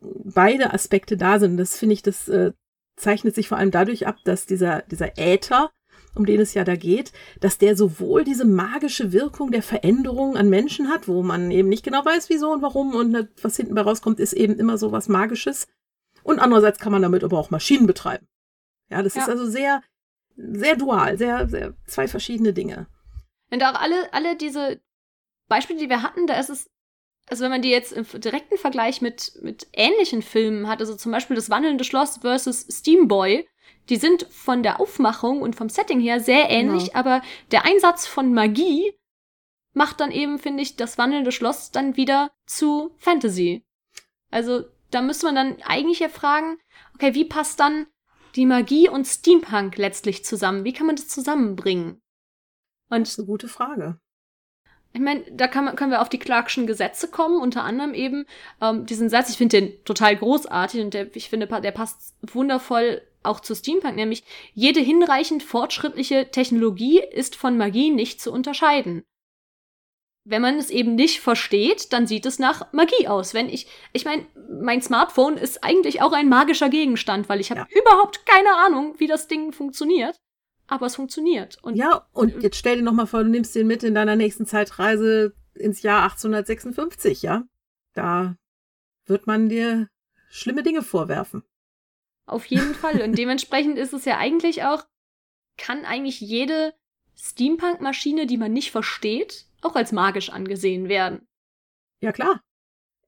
[0.00, 1.56] beide Aspekte da sind.
[1.56, 2.52] Das finde ich, das äh,
[2.96, 5.70] zeichnet sich vor allem dadurch ab, dass dieser, dieser Äther,
[6.14, 10.48] um den es ja da geht, dass der sowohl diese magische Wirkung der Veränderung an
[10.48, 13.82] Menschen hat, wo man eben nicht genau weiß, wieso und warum und was hinten bei
[13.82, 15.66] rauskommt, ist eben immer so was Magisches.
[16.22, 18.26] Und andererseits kann man damit aber auch Maschinen betreiben.
[18.90, 19.22] Ja, das ja.
[19.22, 19.82] ist also sehr,
[20.36, 22.86] sehr dual, sehr, sehr zwei verschiedene Dinge.
[23.50, 24.80] Und auch alle, alle diese
[25.48, 26.70] Beispiele, die wir hatten, da ist es,
[27.28, 31.12] also wenn man die jetzt im direkten Vergleich mit, mit ähnlichen Filmen hat, also zum
[31.12, 33.48] Beispiel das wandelnde Schloss versus Steamboy,
[33.88, 36.98] die sind von der Aufmachung und vom Setting her sehr ähnlich, genau.
[36.98, 38.92] aber der Einsatz von Magie
[39.72, 43.64] macht dann eben, finde ich, das wandelnde Schloss dann wieder zu Fantasy.
[44.30, 46.58] Also da müsste man dann eigentlich ja fragen,
[46.94, 47.86] okay, wie passt dann
[48.34, 50.64] die Magie und Steampunk letztlich zusammen?
[50.64, 52.00] Wie kann man das zusammenbringen?
[52.88, 53.98] Und das ist eine gute Frage.
[54.92, 58.24] Ich meine, da kann man, können wir auf die Clarkschen Gesetze kommen, unter anderem eben
[58.62, 63.02] ähm, diesen Satz, ich finde den total großartig und der, ich finde, der passt wundervoll
[63.22, 69.04] auch zu Steampunk, nämlich jede hinreichend fortschrittliche Technologie ist von Magie nicht zu unterscheiden
[70.28, 73.32] wenn man es eben nicht versteht, dann sieht es nach Magie aus.
[73.32, 74.26] Wenn ich, ich meine,
[74.60, 77.80] mein Smartphone ist eigentlich auch ein magischer Gegenstand, weil ich habe ja.
[77.80, 80.20] überhaupt keine Ahnung, wie das Ding funktioniert.
[80.68, 81.58] Aber es funktioniert.
[81.62, 84.16] Und ja, und jetzt stell dir noch mal vor, du nimmst den mit in deiner
[84.16, 87.44] nächsten Zeitreise ins Jahr 1856, ja?
[87.94, 88.36] Da
[89.06, 89.88] wird man dir
[90.28, 91.44] schlimme Dinge vorwerfen.
[92.26, 93.00] Auf jeden Fall.
[93.02, 94.84] Und dementsprechend ist es ja eigentlich auch,
[95.56, 96.74] kann eigentlich jede
[97.16, 101.26] Steampunk-Maschine, die man nicht versteht, auch als magisch angesehen werden.
[102.00, 102.42] Ja, klar.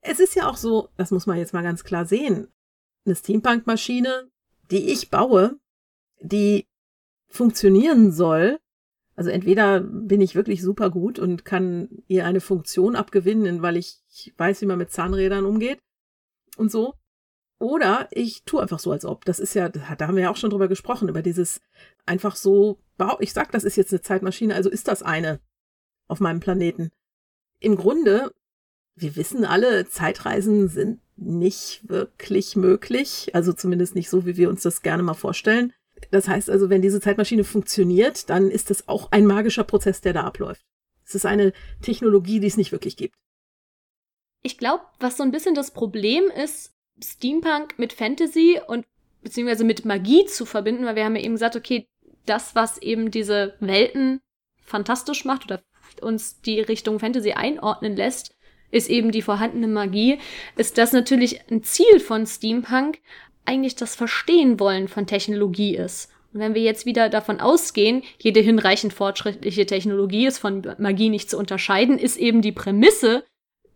[0.00, 2.48] Es ist ja auch so, das muss man jetzt mal ganz klar sehen.
[3.04, 4.30] Eine Steampunk-Maschine,
[4.70, 5.58] die ich baue,
[6.20, 6.66] die
[7.28, 8.58] funktionieren soll,
[9.18, 14.00] also entweder bin ich wirklich super gut und kann ihr eine Funktion abgewinnen, weil ich
[14.36, 15.80] weiß, wie man mit Zahnrädern umgeht
[16.56, 16.94] und so.
[17.58, 19.24] Oder ich tue einfach so, als ob.
[19.24, 21.60] Das ist ja, da haben wir ja auch schon drüber gesprochen, über dieses
[22.06, 22.78] einfach so,
[23.18, 25.40] ich sag, das ist jetzt eine Zeitmaschine, also ist das eine
[26.06, 26.90] auf meinem Planeten.
[27.58, 28.32] Im Grunde,
[28.94, 34.62] wir wissen alle, Zeitreisen sind nicht wirklich möglich, also zumindest nicht so, wie wir uns
[34.62, 35.72] das gerne mal vorstellen.
[36.10, 40.12] Das heißt also, wenn diese Zeitmaschine funktioniert, dann ist das auch ein magischer Prozess, der
[40.12, 40.64] da abläuft.
[41.04, 43.14] Es ist eine Technologie, die es nicht wirklich gibt.
[44.42, 48.86] Ich glaube, was so ein bisschen das Problem ist, Steampunk mit Fantasy und
[49.22, 51.88] beziehungsweise mit Magie zu verbinden, weil wir haben ja eben gesagt, okay,
[52.26, 54.20] das, was eben diese Welten
[54.62, 55.62] fantastisch macht oder
[56.02, 58.36] uns die Richtung Fantasy einordnen lässt,
[58.70, 60.18] ist eben die vorhandene Magie,
[60.56, 62.98] ist das natürlich ein Ziel von Steampunk,
[63.48, 66.10] eigentlich das Verstehen wollen von Technologie ist.
[66.32, 71.30] Und wenn wir jetzt wieder davon ausgehen, jede hinreichend fortschrittliche Technologie ist von Magie nicht
[71.30, 73.24] zu unterscheiden, ist eben die Prämisse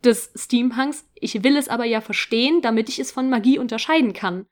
[0.04, 4.46] des Steampunks, ich will es aber ja verstehen, damit ich es von Magie unterscheiden kann.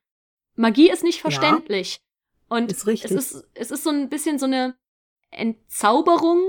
[0.56, 2.00] Magie ist nicht verständlich.
[2.50, 4.76] Ja, und ist es ist, es ist so ein bisschen so eine
[5.30, 6.40] Entzauberung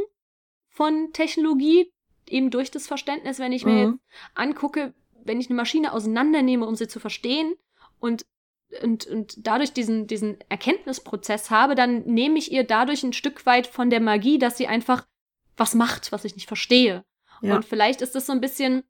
[0.70, 1.92] von Technologie,
[2.28, 4.00] eben durch das Verständnis, wenn ich mir mhm.
[4.34, 7.56] angucke, wenn ich eine Maschine auseinandernehme, um sie zu verstehen
[8.00, 8.26] und
[8.82, 13.68] und, und dadurch diesen, diesen Erkenntnisprozess habe, dann nehme ich ihr dadurch ein Stück weit
[13.68, 15.08] von der Magie, dass sie einfach
[15.58, 17.04] was macht, was ich nicht verstehe.
[17.42, 17.56] Ja.
[17.56, 18.84] Und vielleicht ist das so ein bisschen,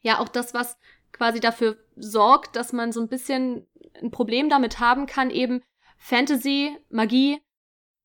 [0.00, 0.76] ja, auch das, was
[1.12, 3.66] quasi dafür sorgt, dass man so ein bisschen
[4.00, 5.62] ein Problem damit haben kann, eben
[5.98, 7.40] Fantasy, Magie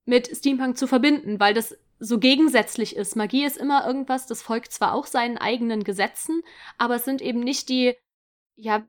[0.06, 3.16] mit Steampunk zu verbinden, weil das so gegensätzlich ist.
[3.16, 6.42] Magie ist immer irgendwas, das folgt zwar auch seinen eigenen Gesetzen,
[6.78, 7.96] aber es sind eben nicht die,
[8.56, 8.88] ja,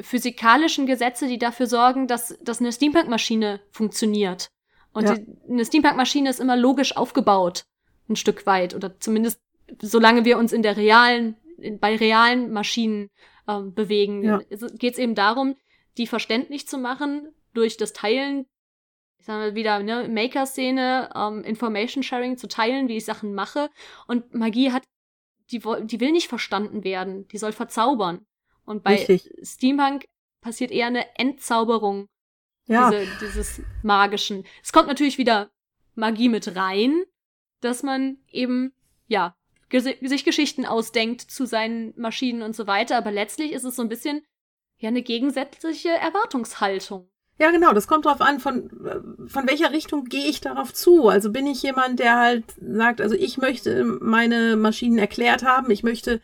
[0.00, 4.50] physikalischen Gesetze, die dafür sorgen, dass, dass eine Steampunk-Maschine funktioniert.
[4.92, 5.14] Und ja.
[5.16, 7.64] die, eine Steampunk-Maschine ist immer logisch aufgebaut,
[8.08, 8.74] ein Stück weit.
[8.74, 9.40] Oder zumindest
[9.80, 11.36] solange wir uns in der realen,
[11.80, 13.10] bei realen Maschinen
[13.48, 14.40] ähm, bewegen, ja.
[14.48, 15.56] geht es eben darum,
[15.96, 18.46] die verständlich zu machen durch das Teilen
[19.24, 23.70] ich sag mal wieder, ne, Maker-Szene, ähm, Information-Sharing zu teilen, wie ich Sachen mache.
[24.06, 24.82] Und Magie hat,
[25.50, 28.26] die, die will nicht verstanden werden, die soll verzaubern.
[28.64, 29.30] Und bei Richtig.
[29.42, 30.06] Steampunk
[30.40, 32.08] passiert eher eine Entzauberung
[32.66, 32.90] ja.
[32.90, 34.44] diese, dieses Magischen.
[34.62, 35.50] Es kommt natürlich wieder
[35.94, 37.04] Magie mit rein,
[37.60, 38.72] dass man eben,
[39.06, 39.36] ja,
[39.70, 43.88] sich Geschichten ausdenkt zu seinen Maschinen und so weiter, aber letztlich ist es so ein
[43.88, 44.22] bisschen
[44.78, 47.08] ja eine gegensätzliche Erwartungshaltung.
[47.38, 48.70] Ja, genau, das kommt drauf an, von,
[49.26, 51.08] von welcher Richtung gehe ich darauf zu.
[51.08, 55.82] Also bin ich jemand, der halt sagt, also ich möchte meine Maschinen erklärt haben, ich
[55.82, 56.20] möchte,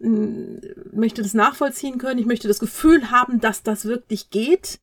[0.00, 4.80] möchte das nachvollziehen können, ich möchte das Gefühl haben, dass das wirklich geht.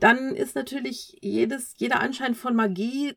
[0.00, 3.14] Dann ist natürlich jedes, jeder Anschein von Magie,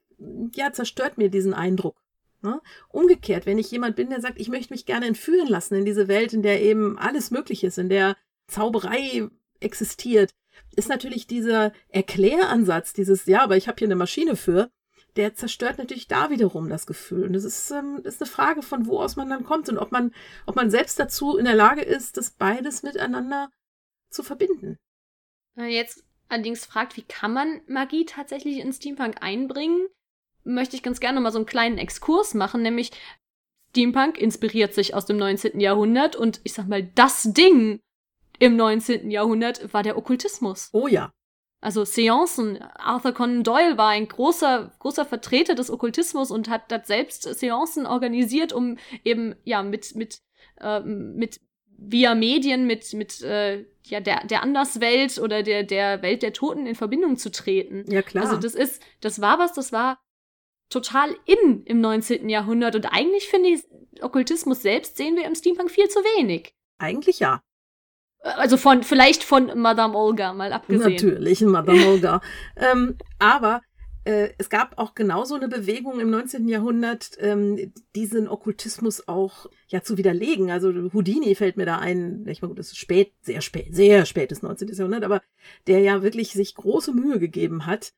[0.55, 2.01] ja, zerstört mir diesen Eindruck.
[2.41, 2.59] Ne?
[2.89, 6.07] Umgekehrt, wenn ich jemand bin, der sagt, ich möchte mich gerne entführen lassen in diese
[6.07, 8.17] Welt, in der eben alles möglich ist, in der
[8.47, 10.31] Zauberei existiert,
[10.75, 14.71] ist natürlich dieser Erkläransatz, dieses, ja, aber ich habe hier eine Maschine für,
[15.15, 17.25] der zerstört natürlich da wiederum das Gefühl.
[17.25, 19.91] Und das ist, ähm, ist eine Frage, von wo aus man dann kommt und ob
[19.91, 20.13] man,
[20.45, 23.49] ob man selbst dazu in der Lage ist, das beides miteinander
[24.09, 24.77] zu verbinden.
[25.57, 29.87] Jetzt allerdings fragt, wie kann man Magie tatsächlich in Steampunk einbringen,
[30.43, 32.91] möchte ich ganz gerne mal so einen kleinen Exkurs machen, nämlich
[33.71, 35.59] Steampunk inspiriert sich aus dem 19.
[35.59, 37.79] Jahrhundert und ich sag mal, das Ding
[38.39, 39.11] im 19.
[39.11, 40.69] Jahrhundert war der Okkultismus.
[40.73, 41.13] Oh ja.
[41.61, 42.59] Also Seancen.
[42.77, 47.85] Arthur Conan Doyle war ein großer, großer Vertreter des Okkultismus und hat dort selbst Seancen
[47.85, 50.21] organisiert, um eben, ja, mit, mit,
[50.59, 51.39] äh, mit,
[51.77, 56.65] via Medien, mit, mit, äh, ja, der, der Anderswelt oder der, der Welt der Toten
[56.65, 57.85] in Verbindung zu treten.
[57.91, 58.25] Ja, klar.
[58.25, 59.99] Also das ist, das war was, das war
[60.69, 62.29] total in im 19.
[62.29, 63.63] Jahrhundert und eigentlich finde ich,
[64.01, 66.55] Okkultismus selbst sehen wir im Steampunk viel zu wenig.
[66.77, 67.43] Eigentlich ja.
[68.21, 70.91] Also von, vielleicht von Madame Olga mal abgesehen.
[70.91, 72.21] Natürlich, Madame Olga.
[72.55, 73.61] ähm, aber
[74.03, 76.47] äh, es gab auch genauso eine Bewegung im 19.
[76.47, 80.49] Jahrhundert, ähm, diesen Okkultismus auch ja zu widerlegen.
[80.49, 84.41] Also Houdini fällt mir da ein, ich meine, das ist spät, sehr spät, sehr spätes
[84.41, 84.69] 19.
[84.69, 85.21] Jahrhundert, aber
[85.67, 87.93] der ja wirklich sich große Mühe gegeben hat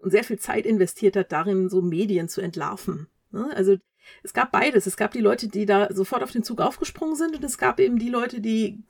[0.00, 3.08] und sehr viel Zeit investiert hat, darin so Medien zu entlarven.
[3.30, 3.50] Ne?
[3.56, 3.76] Also
[4.22, 4.86] es gab beides.
[4.86, 7.80] Es gab die Leute, die da sofort auf den Zug aufgesprungen sind und es gab
[7.80, 8.84] eben die Leute, die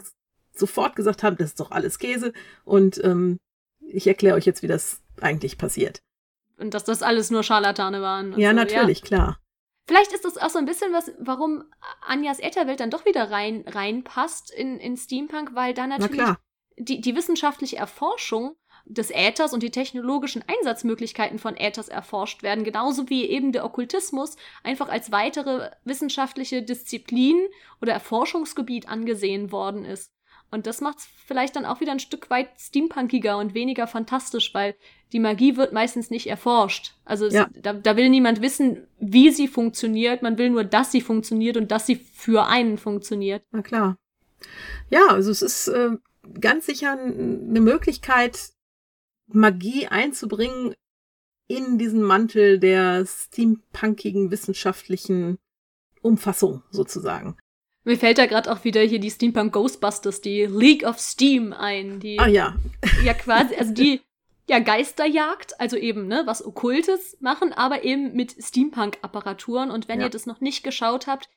[0.59, 2.33] sofort gesagt haben, das ist doch alles Käse
[2.65, 3.39] und ähm,
[3.81, 6.01] ich erkläre euch jetzt, wie das eigentlich passiert.
[6.57, 8.39] Und dass das alles nur Scharlatane waren.
[8.39, 9.07] Ja, so, natürlich, ja.
[9.07, 9.41] klar.
[9.87, 11.65] Vielleicht ist das auch so ein bisschen was, warum
[12.01, 16.39] Anjas Ätherwelt dann doch wieder rein reinpasst in, in Steampunk, weil da natürlich Na
[16.79, 23.09] die, die wissenschaftliche Erforschung des Äthers und die technologischen Einsatzmöglichkeiten von Äthers erforscht werden, genauso
[23.09, 27.47] wie eben der Okkultismus einfach als weitere wissenschaftliche Disziplin
[27.81, 30.13] oder Erforschungsgebiet angesehen worden ist.
[30.55, 34.55] Und das macht es vielleicht dann auch wieder ein Stück weit steampunkiger und weniger fantastisch,
[34.55, 34.77] weil
[35.13, 36.95] die Magie wird meistens nicht erforscht.
[37.05, 37.51] Also ja.
[37.53, 40.23] es, da, da will niemand wissen, wie sie funktioniert.
[40.23, 43.43] Man will nur, dass sie funktioniert und dass sie für einen funktioniert.
[43.51, 43.99] Na klar.
[44.91, 45.91] Ja, also es ist äh,
[46.41, 48.51] ganz sicher eine Möglichkeit,
[49.27, 50.75] Magie einzubringen
[51.49, 55.39] in diesen Mantel der steampunkigen wissenschaftlichen
[56.01, 57.37] Umfassung sozusagen.
[57.85, 62.01] Mir fällt da gerade auch wieder hier die Steampunk Ghostbusters, die League of Steam ein,
[62.01, 62.57] die ah, ja.
[63.05, 64.01] ja quasi, also die
[64.49, 69.71] ja Geisterjagd, also eben ne, was Okkultes machen, aber eben mit Steampunk-Apparaturen.
[69.71, 70.07] Und wenn ja.
[70.07, 71.29] ihr das noch nicht geschaut habt,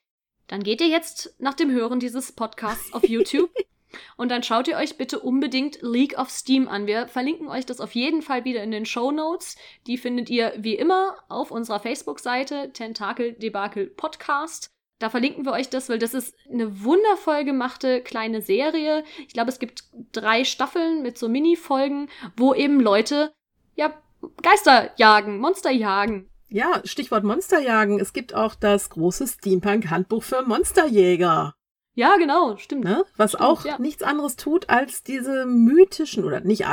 [0.48, 3.52] dann geht ihr jetzt nach dem Hören dieses Podcasts auf YouTube
[4.18, 6.88] und dann schaut ihr euch bitte unbedingt League of Steam an.
[6.88, 9.58] Wir verlinken euch das auf jeden Fall wieder in den Show Notes.
[9.86, 14.77] Die findet ihr wie immer auf unserer Facebook-Seite Tentakel Debakel Podcast.
[15.00, 19.04] Da verlinken wir euch das, weil das ist eine wundervoll gemachte kleine Serie.
[19.28, 23.32] Ich glaube, es gibt drei Staffeln mit so Mini-Folgen, wo eben Leute,
[23.76, 23.94] ja,
[24.42, 26.30] Geister jagen, Monster jagen.
[26.50, 28.00] Ja, Stichwort Monsterjagen.
[28.00, 31.54] Es gibt auch das große Steampunk-Handbuch für Monsterjäger.
[31.94, 32.86] Ja, genau, stimmt.
[32.86, 33.04] Ne?
[33.18, 33.80] Was stimmt, auch ja.
[33.80, 36.66] nichts anderes tut, als diese mythischen, oder nicht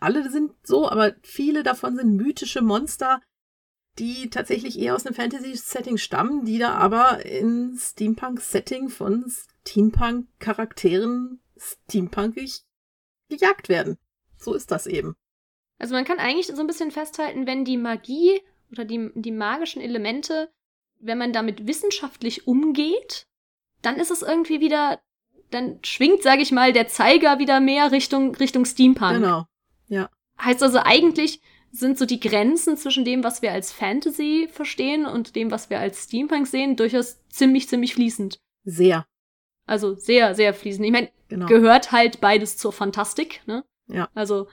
[0.00, 3.20] alle sind so, aber viele davon sind mythische Monster,
[3.98, 9.24] die tatsächlich eher aus einem Fantasy-Setting stammen, die da aber in Steampunk-Setting von
[9.66, 12.62] Steampunk-Charakteren steampunkig
[13.28, 13.98] gejagt werden.
[14.36, 15.16] So ist das eben.
[15.78, 19.82] Also man kann eigentlich so ein bisschen festhalten, wenn die Magie oder die, die magischen
[19.82, 20.50] Elemente,
[20.98, 23.26] wenn man damit wissenschaftlich umgeht,
[23.82, 25.00] dann ist es irgendwie wieder,
[25.50, 29.14] dann schwingt, sage ich mal, der Zeiger wieder mehr Richtung, Richtung Steampunk.
[29.14, 29.46] Genau,
[29.88, 30.10] ja.
[30.40, 31.40] Heißt also eigentlich,
[31.72, 35.78] sind so die Grenzen zwischen dem, was wir als Fantasy verstehen und dem, was wir
[35.78, 38.40] als Steampunk sehen, durchaus ziemlich, ziemlich fließend.
[38.64, 39.06] Sehr.
[39.66, 40.84] Also sehr, sehr fließend.
[40.84, 41.46] Ich meine, genau.
[41.46, 43.64] gehört halt beides zur Fantastik, ne?
[43.86, 44.08] Ja.
[44.14, 44.48] Also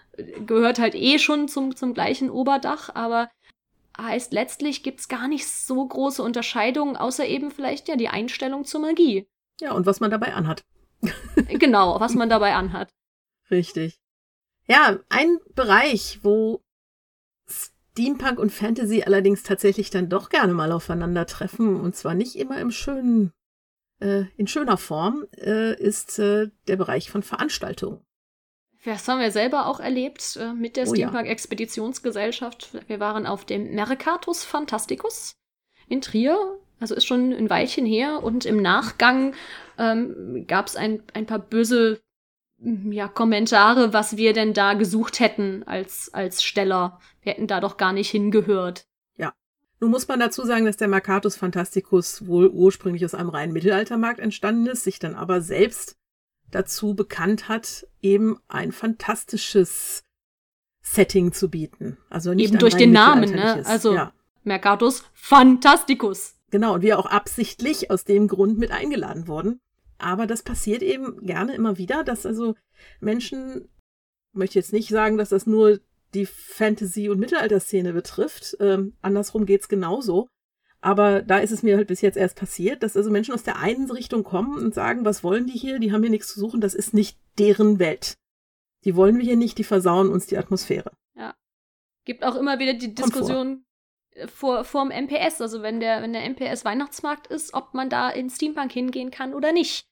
[0.46, 3.30] gehört halt eh schon zum, zum gleichen Oberdach, aber
[3.98, 8.82] heißt letztlich gibt's gar nicht so große Unterscheidungen, außer eben vielleicht ja die Einstellung zur
[8.82, 9.28] Magie.
[9.60, 10.64] Ja, und was man dabei anhat.
[11.48, 12.94] genau, was man dabei anhat.
[13.50, 14.00] Richtig.
[14.68, 16.62] Ja, ein Bereich, wo
[17.50, 22.72] Steampunk und Fantasy allerdings tatsächlich dann doch gerne mal aufeinandertreffen und zwar nicht immer im
[22.72, 23.32] schönen,
[24.00, 28.02] äh, in schöner Form, äh, ist äh, der Bereich von Veranstaltungen.
[28.86, 32.70] Das haben wir selber auch erlebt äh, mit der oh, Steampunk-Expeditionsgesellschaft.
[32.88, 35.34] Wir waren auf dem Mercatus Fantasticus
[35.90, 36.38] in Trier.
[36.80, 38.24] Also ist schon ein Weilchen her.
[38.24, 39.34] Und im Nachgang
[39.78, 42.00] ähm, gab es ein, ein paar böse
[42.60, 47.00] ja, Kommentare, was wir denn da gesucht hätten als, als Steller.
[47.22, 48.88] Wir hätten da doch gar nicht hingehört.
[49.16, 49.34] Ja.
[49.80, 54.20] Nun muss man dazu sagen, dass der Mercatus Fantasticus wohl ursprünglich aus einem reinen Mittelaltermarkt
[54.20, 55.98] entstanden ist, sich dann aber selbst
[56.50, 60.04] dazu bekannt hat, eben ein fantastisches
[60.82, 61.98] Setting zu bieten.
[62.10, 63.66] Also nicht eben durch den Namen, ne?
[63.66, 64.14] Also ja.
[64.44, 66.36] Mercatus Fantasticus.
[66.50, 69.60] Genau, und wir auch absichtlich aus dem Grund mit eingeladen wurden.
[69.98, 72.56] Aber das passiert eben gerne immer wieder, dass also
[73.00, 73.70] Menschen
[74.34, 75.80] möchte jetzt nicht sagen, dass das nur
[76.14, 78.56] die Fantasy- und Mittelalterszene betrifft.
[78.60, 80.28] Ähm, andersrum geht's genauso.
[80.80, 83.58] Aber da ist es mir halt bis jetzt erst passiert, dass also Menschen aus der
[83.58, 85.80] einen Richtung kommen und sagen, was wollen die hier?
[85.80, 88.16] Die haben hier nichts zu suchen, das ist nicht deren Welt.
[88.86, 90.92] Die wollen wir hier nicht, die versauen uns die Atmosphäre.
[91.16, 91.36] Ja.
[92.06, 93.66] Gibt auch immer wieder die Diskussion
[94.34, 98.10] vor, vor dem MPS, also wenn der, wenn der MPS Weihnachtsmarkt ist, ob man da
[98.10, 99.88] in Steampunk hingehen kann oder nicht.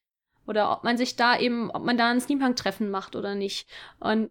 [0.48, 3.68] Oder ob man sich da eben, ob man da ein Steampunk-Treffen macht oder nicht.
[4.00, 4.30] Und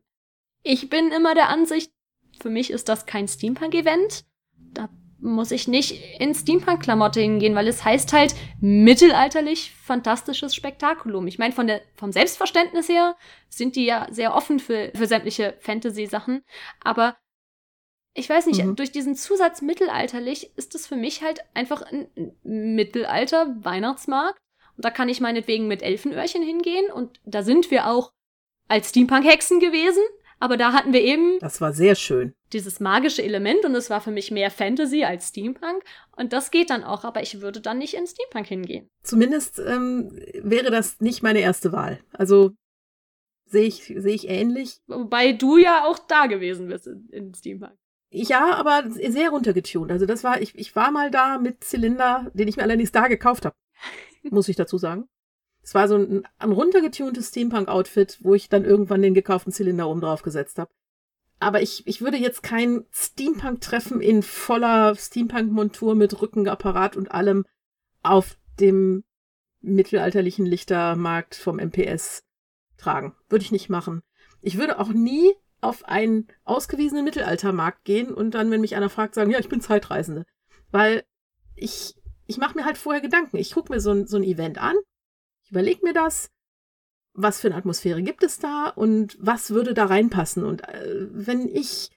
[0.62, 1.92] ich bin immer der Ansicht,
[2.40, 4.24] für mich ist das kein Steampunk-Event.
[4.56, 4.88] Da
[5.20, 11.26] muss ich nicht in Steampunk-Klamotte hingehen, weil es heißt halt mittelalterlich fantastisches Spektakulum.
[11.26, 13.16] Ich meine, von der, vom Selbstverständnis her
[13.48, 16.42] sind die ja sehr offen für, für sämtliche Fantasy-Sachen.
[16.80, 17.16] Aber
[18.14, 18.76] ich weiß nicht, mhm.
[18.76, 22.08] durch diesen Zusatz mittelalterlich ist es für mich halt einfach ein
[22.44, 24.38] Mittelalter-Weihnachtsmarkt.
[24.76, 26.90] Und da kann ich meinetwegen mit Elfenöhrchen hingehen.
[26.92, 28.12] Und da sind wir auch
[28.68, 30.02] als Steampunk-Hexen gewesen.
[30.38, 31.38] Aber da hatten wir eben.
[31.40, 32.34] Das war sehr schön.
[32.52, 35.82] Dieses magische Element und es war für mich mehr Fantasy als Steampunk.
[36.16, 38.88] Und das geht dann auch, aber ich würde dann nicht in Steampunk hingehen.
[39.02, 42.00] Zumindest ähm, wäre das nicht meine erste Wahl.
[42.12, 42.52] Also
[43.46, 44.78] sehe ich, sehe ich ähnlich.
[44.86, 47.74] Wobei du ja auch da gewesen bist in, in Steampunk.
[48.16, 49.90] Ja, aber sehr runtergetunt.
[49.90, 53.08] Also das war, ich, ich war mal da mit Zylinder, den ich mir allerdings da
[53.08, 53.56] gekauft habe.
[54.30, 55.08] muss ich dazu sagen.
[55.62, 60.00] Es war so ein, ein runtergetuntes Steampunk-Outfit, wo ich dann irgendwann den gekauften Zylinder oben
[60.00, 60.70] drauf gesetzt habe.
[61.40, 67.44] Aber ich, ich würde jetzt kein Steampunk-Treffen in voller Steampunk-Montur mit Rückenapparat und allem
[68.04, 69.02] auf dem
[69.60, 72.22] mittelalterlichen Lichtermarkt vom MPS
[72.76, 73.16] tragen.
[73.28, 74.02] Würde ich nicht machen.
[74.40, 79.14] Ich würde auch nie auf einen ausgewiesenen Mittelaltermarkt gehen und dann, wenn mich einer fragt,
[79.14, 80.24] sagen, ja, ich bin Zeitreisende.
[80.70, 81.04] Weil
[81.56, 81.94] ich,
[82.26, 83.36] ich mache mir halt vorher Gedanken.
[83.36, 84.76] Ich gucke mir so ein, so ein Event an
[85.44, 86.30] ich überlege mir das,
[87.12, 90.44] was für eine Atmosphäre gibt es da und was würde da reinpassen.
[90.44, 91.90] Und äh, wenn ich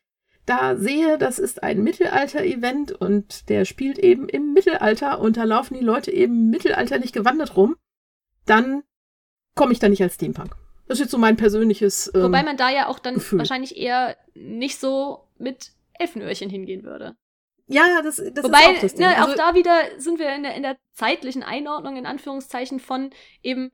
[0.46, 5.76] da sehe, das ist ein Mittelalter-Event und der spielt eben im Mittelalter und da laufen
[5.76, 7.78] die Leute eben mittelalterlich gewandert rum,
[8.46, 8.84] dann
[9.56, 10.56] komme ich da nicht als Steampunk.
[10.88, 12.12] Das ist jetzt so mein persönliches.
[12.14, 13.40] Ähm, Wobei man da ja auch dann Gefühl.
[13.40, 17.16] wahrscheinlich eher nicht so mit Elfenöhrchen hingehen würde.
[17.68, 19.06] Ja, das, das Wobei, ist auch das Ding.
[19.06, 22.80] Ne, also, auch da wieder sind wir in der, in der zeitlichen Einordnung, in Anführungszeichen,
[22.80, 23.10] von
[23.44, 23.72] eben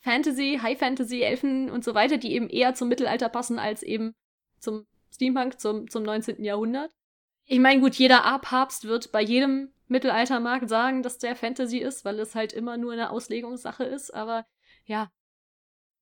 [0.00, 4.14] Fantasy, High Fantasy, Elfen und so weiter, die eben eher zum Mittelalter passen als eben
[4.60, 6.44] zum Steampunk, zum, zum 19.
[6.44, 6.92] Jahrhundert.
[7.46, 12.18] Ich meine, gut, jeder A-Papst wird bei jedem Mittelaltermarkt sagen, dass der Fantasy ist, weil
[12.18, 14.44] es halt immer nur eine Auslegungssache ist, aber
[14.84, 15.10] ja,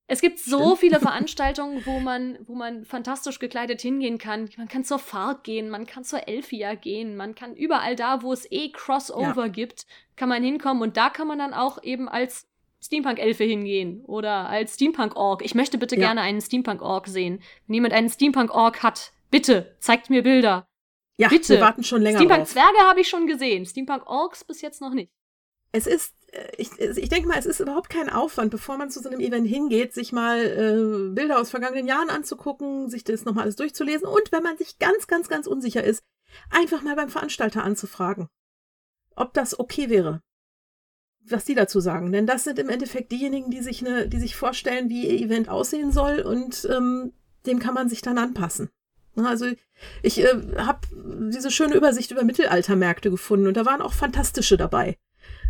[0.07, 0.79] es gibt so Stimmt.
[0.79, 4.51] viele Veranstaltungen, wo man, wo man fantastisch gekleidet hingehen kann.
[4.57, 8.33] Man kann zur Fahrt gehen, man kann zur Elfia gehen, man kann überall da, wo
[8.33, 9.49] es eh Crossover ja.
[9.49, 9.87] gibt,
[10.17, 12.47] kann man hinkommen und da kann man dann auch eben als
[12.83, 15.43] Steampunk-Elfe hingehen oder als Steampunk-Ork.
[15.43, 16.07] Ich möchte bitte ja.
[16.07, 17.41] gerne einen Steampunk-Ork sehen.
[17.67, 20.69] Wenn jemand einen Steampunk-Ork hat, bitte, zeigt mir Bilder.
[21.17, 21.55] Ja, bitte.
[21.55, 25.11] wir warten schon länger Steampunk-Zwerge habe ich schon gesehen, Steampunk-Orks bis jetzt noch nicht.
[25.73, 26.15] Es ist
[26.57, 29.47] ich, ich denke mal, es ist überhaupt kein Aufwand, bevor man zu so einem Event
[29.47, 34.33] hingeht, sich mal äh, Bilder aus vergangenen Jahren anzugucken, sich das nochmal alles durchzulesen und
[34.33, 36.03] wenn man sich ganz, ganz, ganz unsicher ist,
[36.51, 38.29] einfach mal beim Veranstalter anzufragen,
[39.17, 40.23] ob das okay wäre.
[41.27, 42.13] Was die dazu sagen.
[42.13, 45.49] Denn das sind im Endeffekt diejenigen, die sich, ne, die sich vorstellen, wie ihr Event
[45.49, 47.15] aussehen soll und ähm,
[47.47, 48.71] dem kann man sich dann anpassen.
[49.17, 49.47] Also
[50.03, 50.81] ich äh, habe
[51.31, 54.99] diese schöne Übersicht über Mittelaltermärkte gefunden und da waren auch fantastische dabei.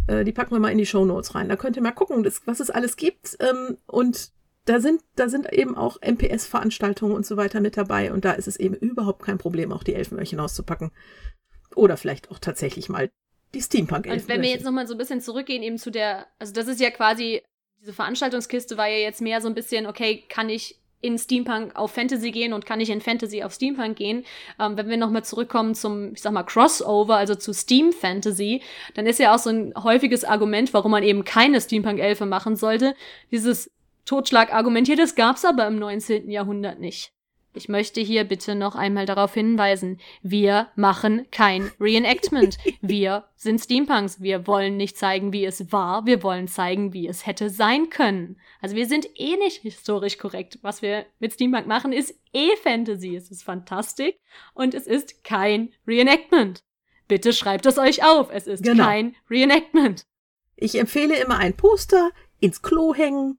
[0.07, 1.49] Äh, die packen wir mal in die Show Notes rein.
[1.49, 3.37] Da könnt ihr mal gucken, das, was es alles gibt.
[3.40, 4.33] Ähm, und
[4.64, 8.12] da sind, da sind eben auch MPS-Veranstaltungen und so weiter mit dabei.
[8.12, 10.90] Und da ist es eben überhaupt kein Problem, auch die Elfenöhrchen auszupacken.
[11.75, 13.11] Oder vielleicht auch tatsächlich mal
[13.55, 16.27] die steampunk elfenöhrchen Und wenn wir jetzt nochmal so ein bisschen zurückgehen eben zu der,
[16.38, 17.43] also das ist ja quasi,
[17.81, 21.93] diese Veranstaltungskiste war ja jetzt mehr so ein bisschen, okay, kann ich in Steampunk auf
[21.93, 24.25] Fantasy gehen und kann ich in Fantasy auf Steampunk gehen.
[24.59, 28.62] Ähm, wenn wir nochmal zurückkommen zum, ich sag mal, Crossover, also zu Steam Fantasy,
[28.95, 32.95] dann ist ja auch so ein häufiges Argument, warum man eben keine Steampunk-Elfe machen sollte.
[33.31, 33.71] Dieses
[34.07, 36.31] Totschlag-Argument hier, das gab's aber im 19.
[36.31, 37.12] Jahrhundert nicht.
[37.57, 42.59] Ich möchte hier bitte noch einmal darauf hinweisen, wir machen kein Reenactment.
[42.81, 44.20] Wir sind Steampunks.
[44.20, 46.05] Wir wollen nicht zeigen, wie es war.
[46.07, 48.41] Wir wollen zeigen, wie es hätte sein können.
[48.61, 50.59] Also wir sind eh nicht historisch korrekt.
[50.62, 53.14] Was wir mit Steampunk machen, ist eh Fantasy.
[53.14, 54.18] Es ist Fantastik
[54.55, 56.64] und es ist kein Reenactment.
[57.07, 58.28] Bitte schreibt es euch auf.
[58.31, 58.85] Es ist genau.
[58.85, 60.07] kein Reenactment.
[60.57, 62.11] Ich empfehle immer ein Poster
[62.41, 63.39] ins Klo hängen,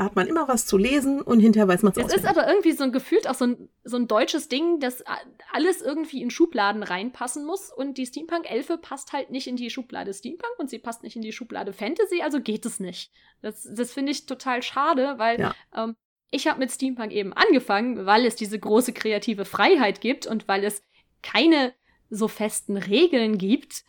[0.00, 2.48] da hat man immer was zu lesen und hinterher weiß man es Es ist aber
[2.48, 5.04] irgendwie so ein gefühlt auch so ein, so ein deutsches Ding, dass
[5.52, 10.14] alles irgendwie in Schubladen reinpassen muss und die Steampunk-Elfe passt halt nicht in die Schublade
[10.14, 13.12] Steampunk und sie passt nicht in die Schublade Fantasy, also geht es nicht.
[13.42, 15.54] Das, das finde ich total schade, weil ja.
[15.76, 15.94] ähm,
[16.30, 20.64] ich habe mit Steampunk eben angefangen, weil es diese große kreative Freiheit gibt und weil
[20.64, 20.82] es
[21.20, 21.74] keine
[22.08, 23.84] so festen Regeln gibt.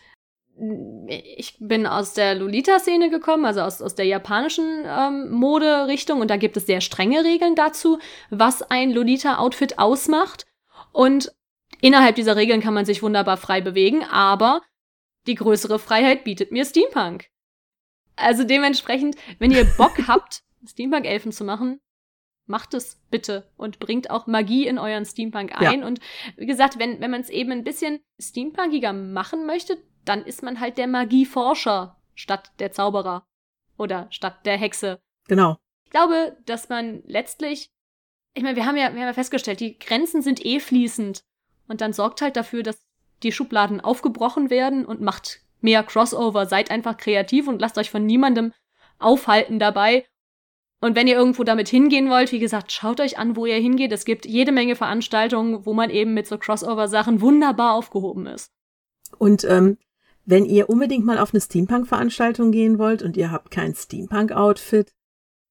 [1.08, 6.38] Ich bin aus der Lolita-Szene gekommen, also aus, aus der japanischen ähm, Mode-Richtung, und da
[6.38, 8.00] gibt es sehr strenge Regeln dazu,
[8.30, 10.46] was ein Lolita-Outfit ausmacht.
[10.92, 11.32] Und
[11.80, 14.62] innerhalb dieser Regeln kann man sich wunderbar frei bewegen, aber
[15.28, 17.28] die größere Freiheit bietet mir Steampunk.
[18.16, 21.80] Also dementsprechend, wenn ihr Bock habt, Steampunk-Elfen zu machen,
[22.46, 25.80] macht es bitte und bringt auch Magie in euren Steampunk ein.
[25.80, 25.88] Ja.
[25.88, 26.00] Und
[26.38, 30.60] wie gesagt, wenn, wenn man es eben ein bisschen steampunkiger machen möchte, dann ist man
[30.60, 33.26] halt der Magieforscher statt der Zauberer
[33.78, 35.02] oder statt der Hexe.
[35.28, 35.58] Genau.
[35.86, 37.72] Ich glaube, dass man letztlich,
[38.34, 41.24] ich meine, wir haben ja, wir haben ja festgestellt, die Grenzen sind eh fließend.
[41.68, 42.86] Und dann sorgt halt dafür, dass
[43.24, 46.46] die Schubladen aufgebrochen werden und macht mehr Crossover.
[46.46, 48.54] Seid einfach kreativ und lasst euch von niemandem
[49.00, 50.06] aufhalten dabei.
[50.80, 53.92] Und wenn ihr irgendwo damit hingehen wollt, wie gesagt, schaut euch an, wo ihr hingeht.
[53.92, 58.52] Es gibt jede Menge Veranstaltungen, wo man eben mit so Crossover-Sachen wunderbar aufgehoben ist.
[59.18, 59.78] Und ähm,
[60.26, 64.92] wenn ihr unbedingt mal auf eine Steampunk-Veranstaltung gehen wollt und ihr habt kein Steampunk-Outfit,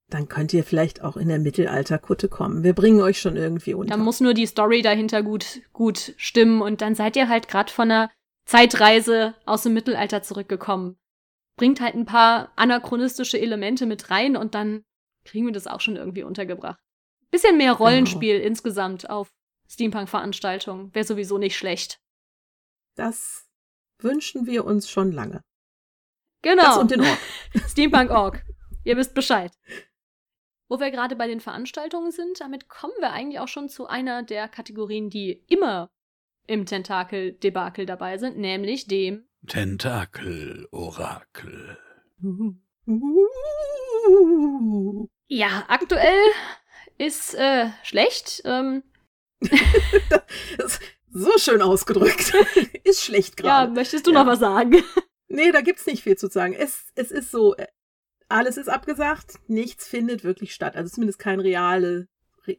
[0.09, 2.64] dann könnt ihr vielleicht auch in der Mittelalterkutte kommen.
[2.64, 3.95] Wir bringen euch schon irgendwie unter.
[3.95, 7.73] Dann muss nur die Story dahinter gut, gut stimmen und dann seid ihr halt gerade
[7.73, 8.11] von einer
[8.45, 10.99] Zeitreise aus dem Mittelalter zurückgekommen.
[11.57, 14.83] Bringt halt ein paar anachronistische Elemente mit rein und dann
[15.25, 16.81] kriegen wir das auch schon irgendwie untergebracht.
[17.31, 17.85] Bisschen mehr genau.
[17.85, 18.47] Rollenspiel genau.
[18.47, 19.31] insgesamt auf
[19.68, 22.01] Steampunk-Veranstaltungen wäre sowieso nicht schlecht.
[22.97, 23.49] Das
[24.03, 25.44] wünschen wir uns schon lange.
[26.42, 26.62] Genau.
[26.62, 27.18] Das und den Org.
[27.68, 28.42] Steampunk Org.
[28.84, 29.53] Ihr wisst Bescheid.
[30.68, 34.22] Wo wir gerade bei den Veranstaltungen sind, damit kommen wir eigentlich auch schon zu einer
[34.22, 35.90] der Kategorien, die immer
[36.46, 41.78] im Tentakel-Debakel dabei sind, nämlich dem Tentakel-Orakel.
[45.28, 46.20] Ja, aktuell
[46.98, 48.42] ist äh, schlecht.
[48.44, 48.82] Ähm.
[51.12, 52.32] so schön ausgedrückt.
[52.84, 53.68] ist schlecht gerade.
[53.68, 54.20] Ja, möchtest du ja.
[54.22, 54.82] noch was sagen?
[55.32, 56.54] Nee, da gibt's nicht viel zu sagen.
[56.54, 57.68] Es, es ist so, äh,
[58.28, 60.74] alles ist abgesagt, nichts findet wirklich statt.
[60.74, 62.08] Also zumindest kein reale,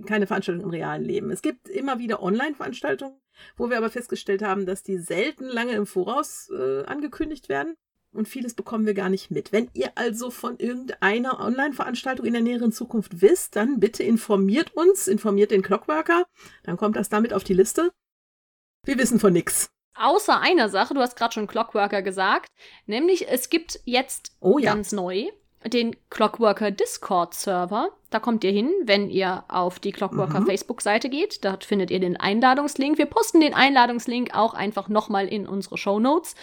[0.05, 1.31] keine Veranstaltung im realen Leben.
[1.31, 3.19] Es gibt immer wieder Online-Veranstaltungen,
[3.57, 7.75] wo wir aber festgestellt haben, dass die selten lange im Voraus äh, angekündigt werden
[8.13, 9.51] und vieles bekommen wir gar nicht mit.
[9.51, 15.07] Wenn ihr also von irgendeiner Online-Veranstaltung in der näheren Zukunft wisst, dann bitte informiert uns,
[15.07, 16.25] informiert den Clockworker,
[16.63, 17.91] dann kommt das damit auf die Liste.
[18.84, 19.69] Wir wissen von nix.
[19.95, 22.49] Außer einer Sache, du hast gerade schon Clockworker gesagt,
[22.88, 24.73] nämlich es gibt jetzt oh, ja.
[24.73, 25.29] ganz neu
[25.65, 27.89] den Clockworker Discord-Server.
[28.09, 30.47] Da kommt ihr hin, wenn ihr auf die Clockworker mhm.
[30.47, 31.45] Facebook-Seite geht.
[31.45, 32.97] Dort findet ihr den Einladungslink.
[32.97, 36.34] Wir posten den Einladungslink auch einfach nochmal in unsere Show Notes.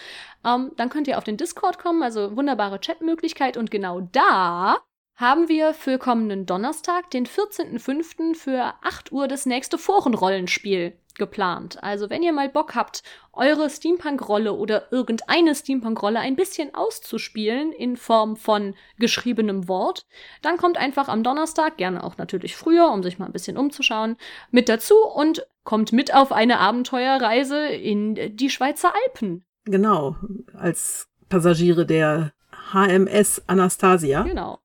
[0.45, 3.57] Ähm, dann könnt ihr auf den Discord kommen, also wunderbare Chatmöglichkeit.
[3.57, 4.77] Und genau da
[5.17, 8.37] haben wir für kommenden Donnerstag, den 14.05.
[8.37, 11.83] für 8 Uhr das nächste Forenrollenspiel geplant.
[11.83, 13.03] Also wenn ihr mal Bock habt,
[13.33, 20.07] eure Steampunk-Rolle oder irgendeine Steampunk-Rolle ein bisschen auszuspielen in Form von geschriebenem Wort,
[20.43, 24.17] dann kommt einfach am Donnerstag, gerne auch natürlich früher, um sich mal ein bisschen umzuschauen,
[24.51, 29.45] mit dazu und kommt mit auf eine Abenteuerreise in die Schweizer Alpen.
[29.65, 30.17] Genau,
[30.55, 32.33] als Passagiere der
[32.73, 34.23] HMS Anastasia.
[34.23, 34.59] Genau.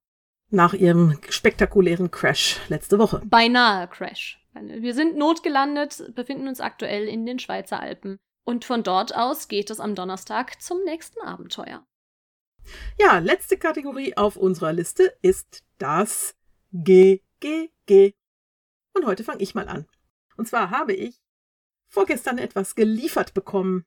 [0.49, 3.21] Nach ihrem spektakulären Crash letzte Woche.
[3.25, 4.42] Beinahe Crash.
[4.55, 8.19] Wir sind notgelandet, befinden uns aktuell in den Schweizer Alpen.
[8.45, 11.85] Und von dort aus geht es am Donnerstag zum nächsten Abenteuer.
[12.99, 16.35] Ja, letzte Kategorie auf unserer Liste ist das
[16.71, 18.13] GGG.
[18.93, 19.87] Und heute fange ich mal an.
[20.37, 21.21] Und zwar habe ich
[21.87, 23.85] vorgestern etwas geliefert bekommen.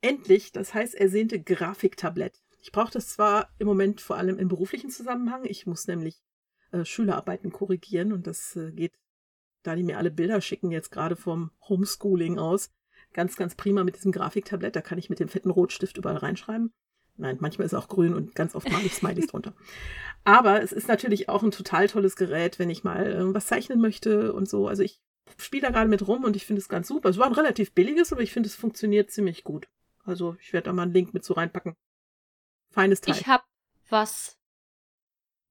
[0.00, 2.40] Endlich das heißt ersehnte Grafiktablett.
[2.60, 5.44] Ich brauche das zwar im Moment vor allem im beruflichen Zusammenhang.
[5.44, 6.22] Ich muss nämlich
[6.70, 8.92] äh, Schülerarbeiten korrigieren und das äh, geht
[9.62, 12.70] da die mir alle Bilder schicken, jetzt gerade vom Homeschooling aus,
[13.12, 14.76] ganz, ganz prima mit diesem Grafiktablett.
[14.76, 16.72] Da kann ich mit dem fetten Rotstift überall reinschreiben.
[17.16, 19.54] Nein, manchmal ist auch grün und ganz oft mache ich Smileys drunter.
[20.24, 23.80] Aber es ist natürlich auch ein total tolles Gerät, wenn ich mal äh, was zeichnen
[23.80, 24.66] möchte und so.
[24.66, 25.00] Also ich
[25.36, 27.10] spiele da gerade mit rum und ich finde es ganz super.
[27.10, 29.68] Es war ein relativ billiges, aber ich finde, es funktioniert ziemlich gut.
[30.04, 31.76] Also ich werde da mal einen Link mit so reinpacken.
[32.70, 33.14] Feines Teil.
[33.14, 33.44] Ich habe
[33.88, 34.38] was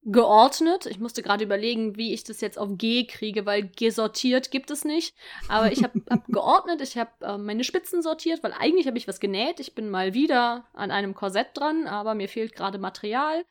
[0.04, 0.86] geordnet.
[0.86, 4.84] Ich musste gerade überlegen, wie ich das jetzt auf G kriege, weil gesortiert gibt es
[4.84, 5.14] nicht.
[5.48, 9.06] Aber ich habe hab geordnet, ich habe äh, meine Spitzen sortiert, weil eigentlich habe ich
[9.06, 9.60] was genäht.
[9.60, 13.44] Ich bin mal wieder an einem Korsett dran, aber mir fehlt gerade Material.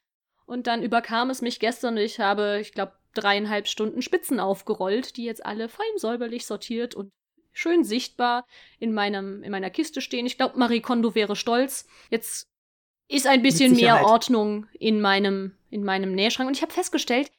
[0.45, 5.15] Und dann überkam es mich gestern und ich habe, ich glaube, dreieinhalb Stunden Spitzen aufgerollt,
[5.15, 7.11] die jetzt alle fein säuberlich sortiert und
[7.53, 8.45] schön sichtbar
[8.79, 10.25] in, meinem, in meiner Kiste stehen.
[10.25, 11.87] Ich glaube, Marie Kondo wäre stolz.
[12.09, 12.50] Jetzt
[13.11, 16.47] ist ein bisschen mehr Ordnung in meinem, in meinem Nähschrank.
[16.47, 17.31] Und ich habe festgestellt,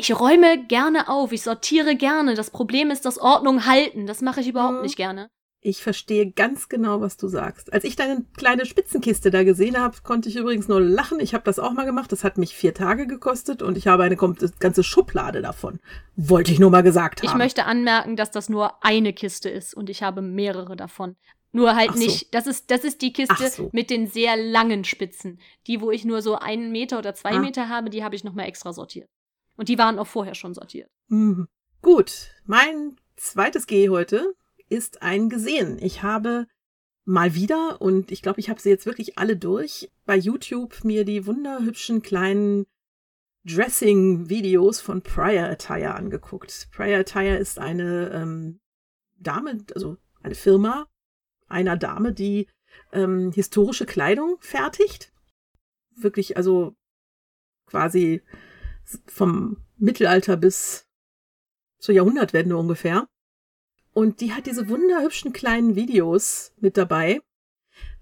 [0.00, 2.34] Ich räume gerne auf, ich sortiere gerne.
[2.34, 4.06] Das Problem ist das Ordnung halten.
[4.06, 4.82] Das mache ich überhaupt Mhm.
[4.82, 5.28] nicht gerne.
[5.60, 7.72] Ich verstehe ganz genau, was du sagst.
[7.72, 11.18] Als ich deine kleine Spitzenkiste da gesehen habe, konnte ich übrigens nur lachen.
[11.18, 12.12] Ich habe das auch mal gemacht.
[12.12, 15.80] Das hat mich vier Tage gekostet und ich habe eine ganze Schublade davon.
[16.14, 17.28] Wollte ich nur mal gesagt haben.
[17.28, 21.16] Ich möchte anmerken, dass das nur eine Kiste ist und ich habe mehrere davon.
[21.52, 21.98] Nur halt so.
[21.98, 23.70] nicht, das ist, das ist die Kiste so.
[23.72, 25.40] mit den sehr langen Spitzen.
[25.66, 27.38] Die, wo ich nur so einen Meter oder zwei Ah.
[27.38, 29.08] Meter habe, die habe ich nochmal extra sortiert.
[29.56, 30.90] Und die waren auch vorher schon sortiert.
[31.08, 31.48] Mhm.
[31.80, 34.34] Gut, mein zweites G heute
[34.68, 35.78] ist ein Gesehen.
[35.80, 36.46] Ich habe
[37.04, 41.04] mal wieder, und ich glaube, ich habe sie jetzt wirklich alle durch, bei YouTube mir
[41.04, 42.66] die wunderhübschen kleinen
[43.44, 46.68] Dressing-Videos von Prior Attire angeguckt.
[46.70, 48.60] Prior Attire ist eine ähm,
[49.16, 50.86] Dame, also eine Firma
[51.48, 52.48] einer Dame, die
[52.92, 55.12] ähm, historische Kleidung fertigt.
[55.96, 56.74] Wirklich, also
[57.66, 58.22] quasi
[59.06, 60.86] vom Mittelalter bis
[61.78, 63.08] zur Jahrhundertwende ungefähr.
[63.92, 67.20] Und die hat diese wunderhübschen kleinen Videos mit dabei,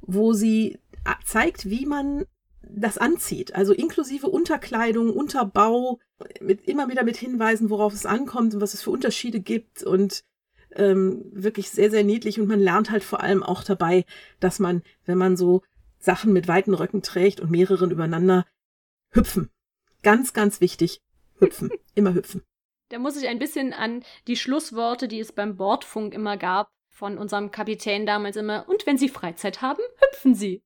[0.00, 2.26] wo sie a- zeigt, wie man
[2.62, 3.54] das anzieht.
[3.54, 6.00] Also inklusive Unterkleidung, Unterbau,
[6.40, 10.24] mit, immer wieder mit Hinweisen, worauf es ankommt und was es für Unterschiede gibt und
[10.76, 12.40] ähm, wirklich sehr, sehr niedlich.
[12.40, 14.04] Und man lernt halt vor allem auch dabei,
[14.40, 15.62] dass man, wenn man so
[15.98, 18.46] Sachen mit weiten Röcken trägt und mehreren übereinander,
[19.10, 19.50] hüpfen.
[20.02, 21.00] Ganz, ganz wichtig.
[21.38, 21.70] Hüpfen.
[21.94, 22.42] Immer hüpfen.
[22.90, 27.18] Da muss ich ein bisschen an die Schlussworte, die es beim Bordfunk immer gab, von
[27.18, 28.68] unserem Kapitän damals immer.
[28.68, 30.62] Und wenn Sie Freizeit haben, hüpfen Sie.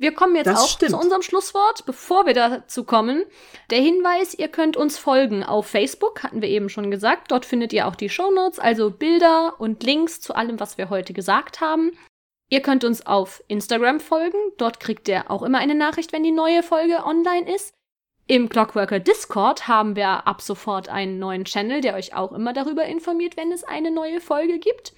[0.00, 0.92] Wir kommen jetzt Das auch stimmt.
[0.92, 1.84] zu unserem Schlusswort.
[1.84, 3.24] Bevor wir dazu kommen,
[3.70, 7.32] der Hinweis, ihr könnt uns folgen auf Facebook, hatten wir eben schon gesagt.
[7.32, 11.12] Dort findet ihr auch die Shownotes, also Bilder und Links zu allem, was wir heute
[11.12, 11.92] gesagt haben.
[12.48, 14.38] Ihr könnt uns auf Instagram folgen.
[14.56, 17.74] Dort kriegt ihr auch immer eine Nachricht, wenn die neue Folge online ist.
[18.28, 22.84] Im Clockworker Discord haben wir ab sofort einen neuen Channel, der euch auch immer darüber
[22.84, 24.92] informiert, wenn es eine neue Folge gibt.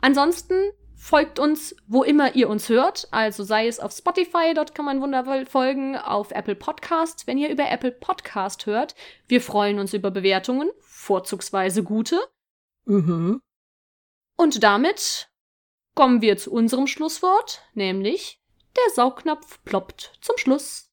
[0.00, 0.54] Ansonsten
[1.02, 3.08] folgt uns, wo immer ihr uns hört.
[3.10, 7.50] Also sei es auf Spotify, dort kann man wundervoll folgen, auf Apple Podcast, wenn ihr
[7.50, 8.94] über Apple Podcast hört.
[9.26, 12.20] Wir freuen uns über Bewertungen, vorzugsweise gute.
[12.84, 13.42] Mhm.
[14.36, 15.28] Und damit
[15.96, 18.40] kommen wir zu unserem Schlusswort, nämlich
[18.76, 20.91] der Saugnapf ploppt zum Schluss.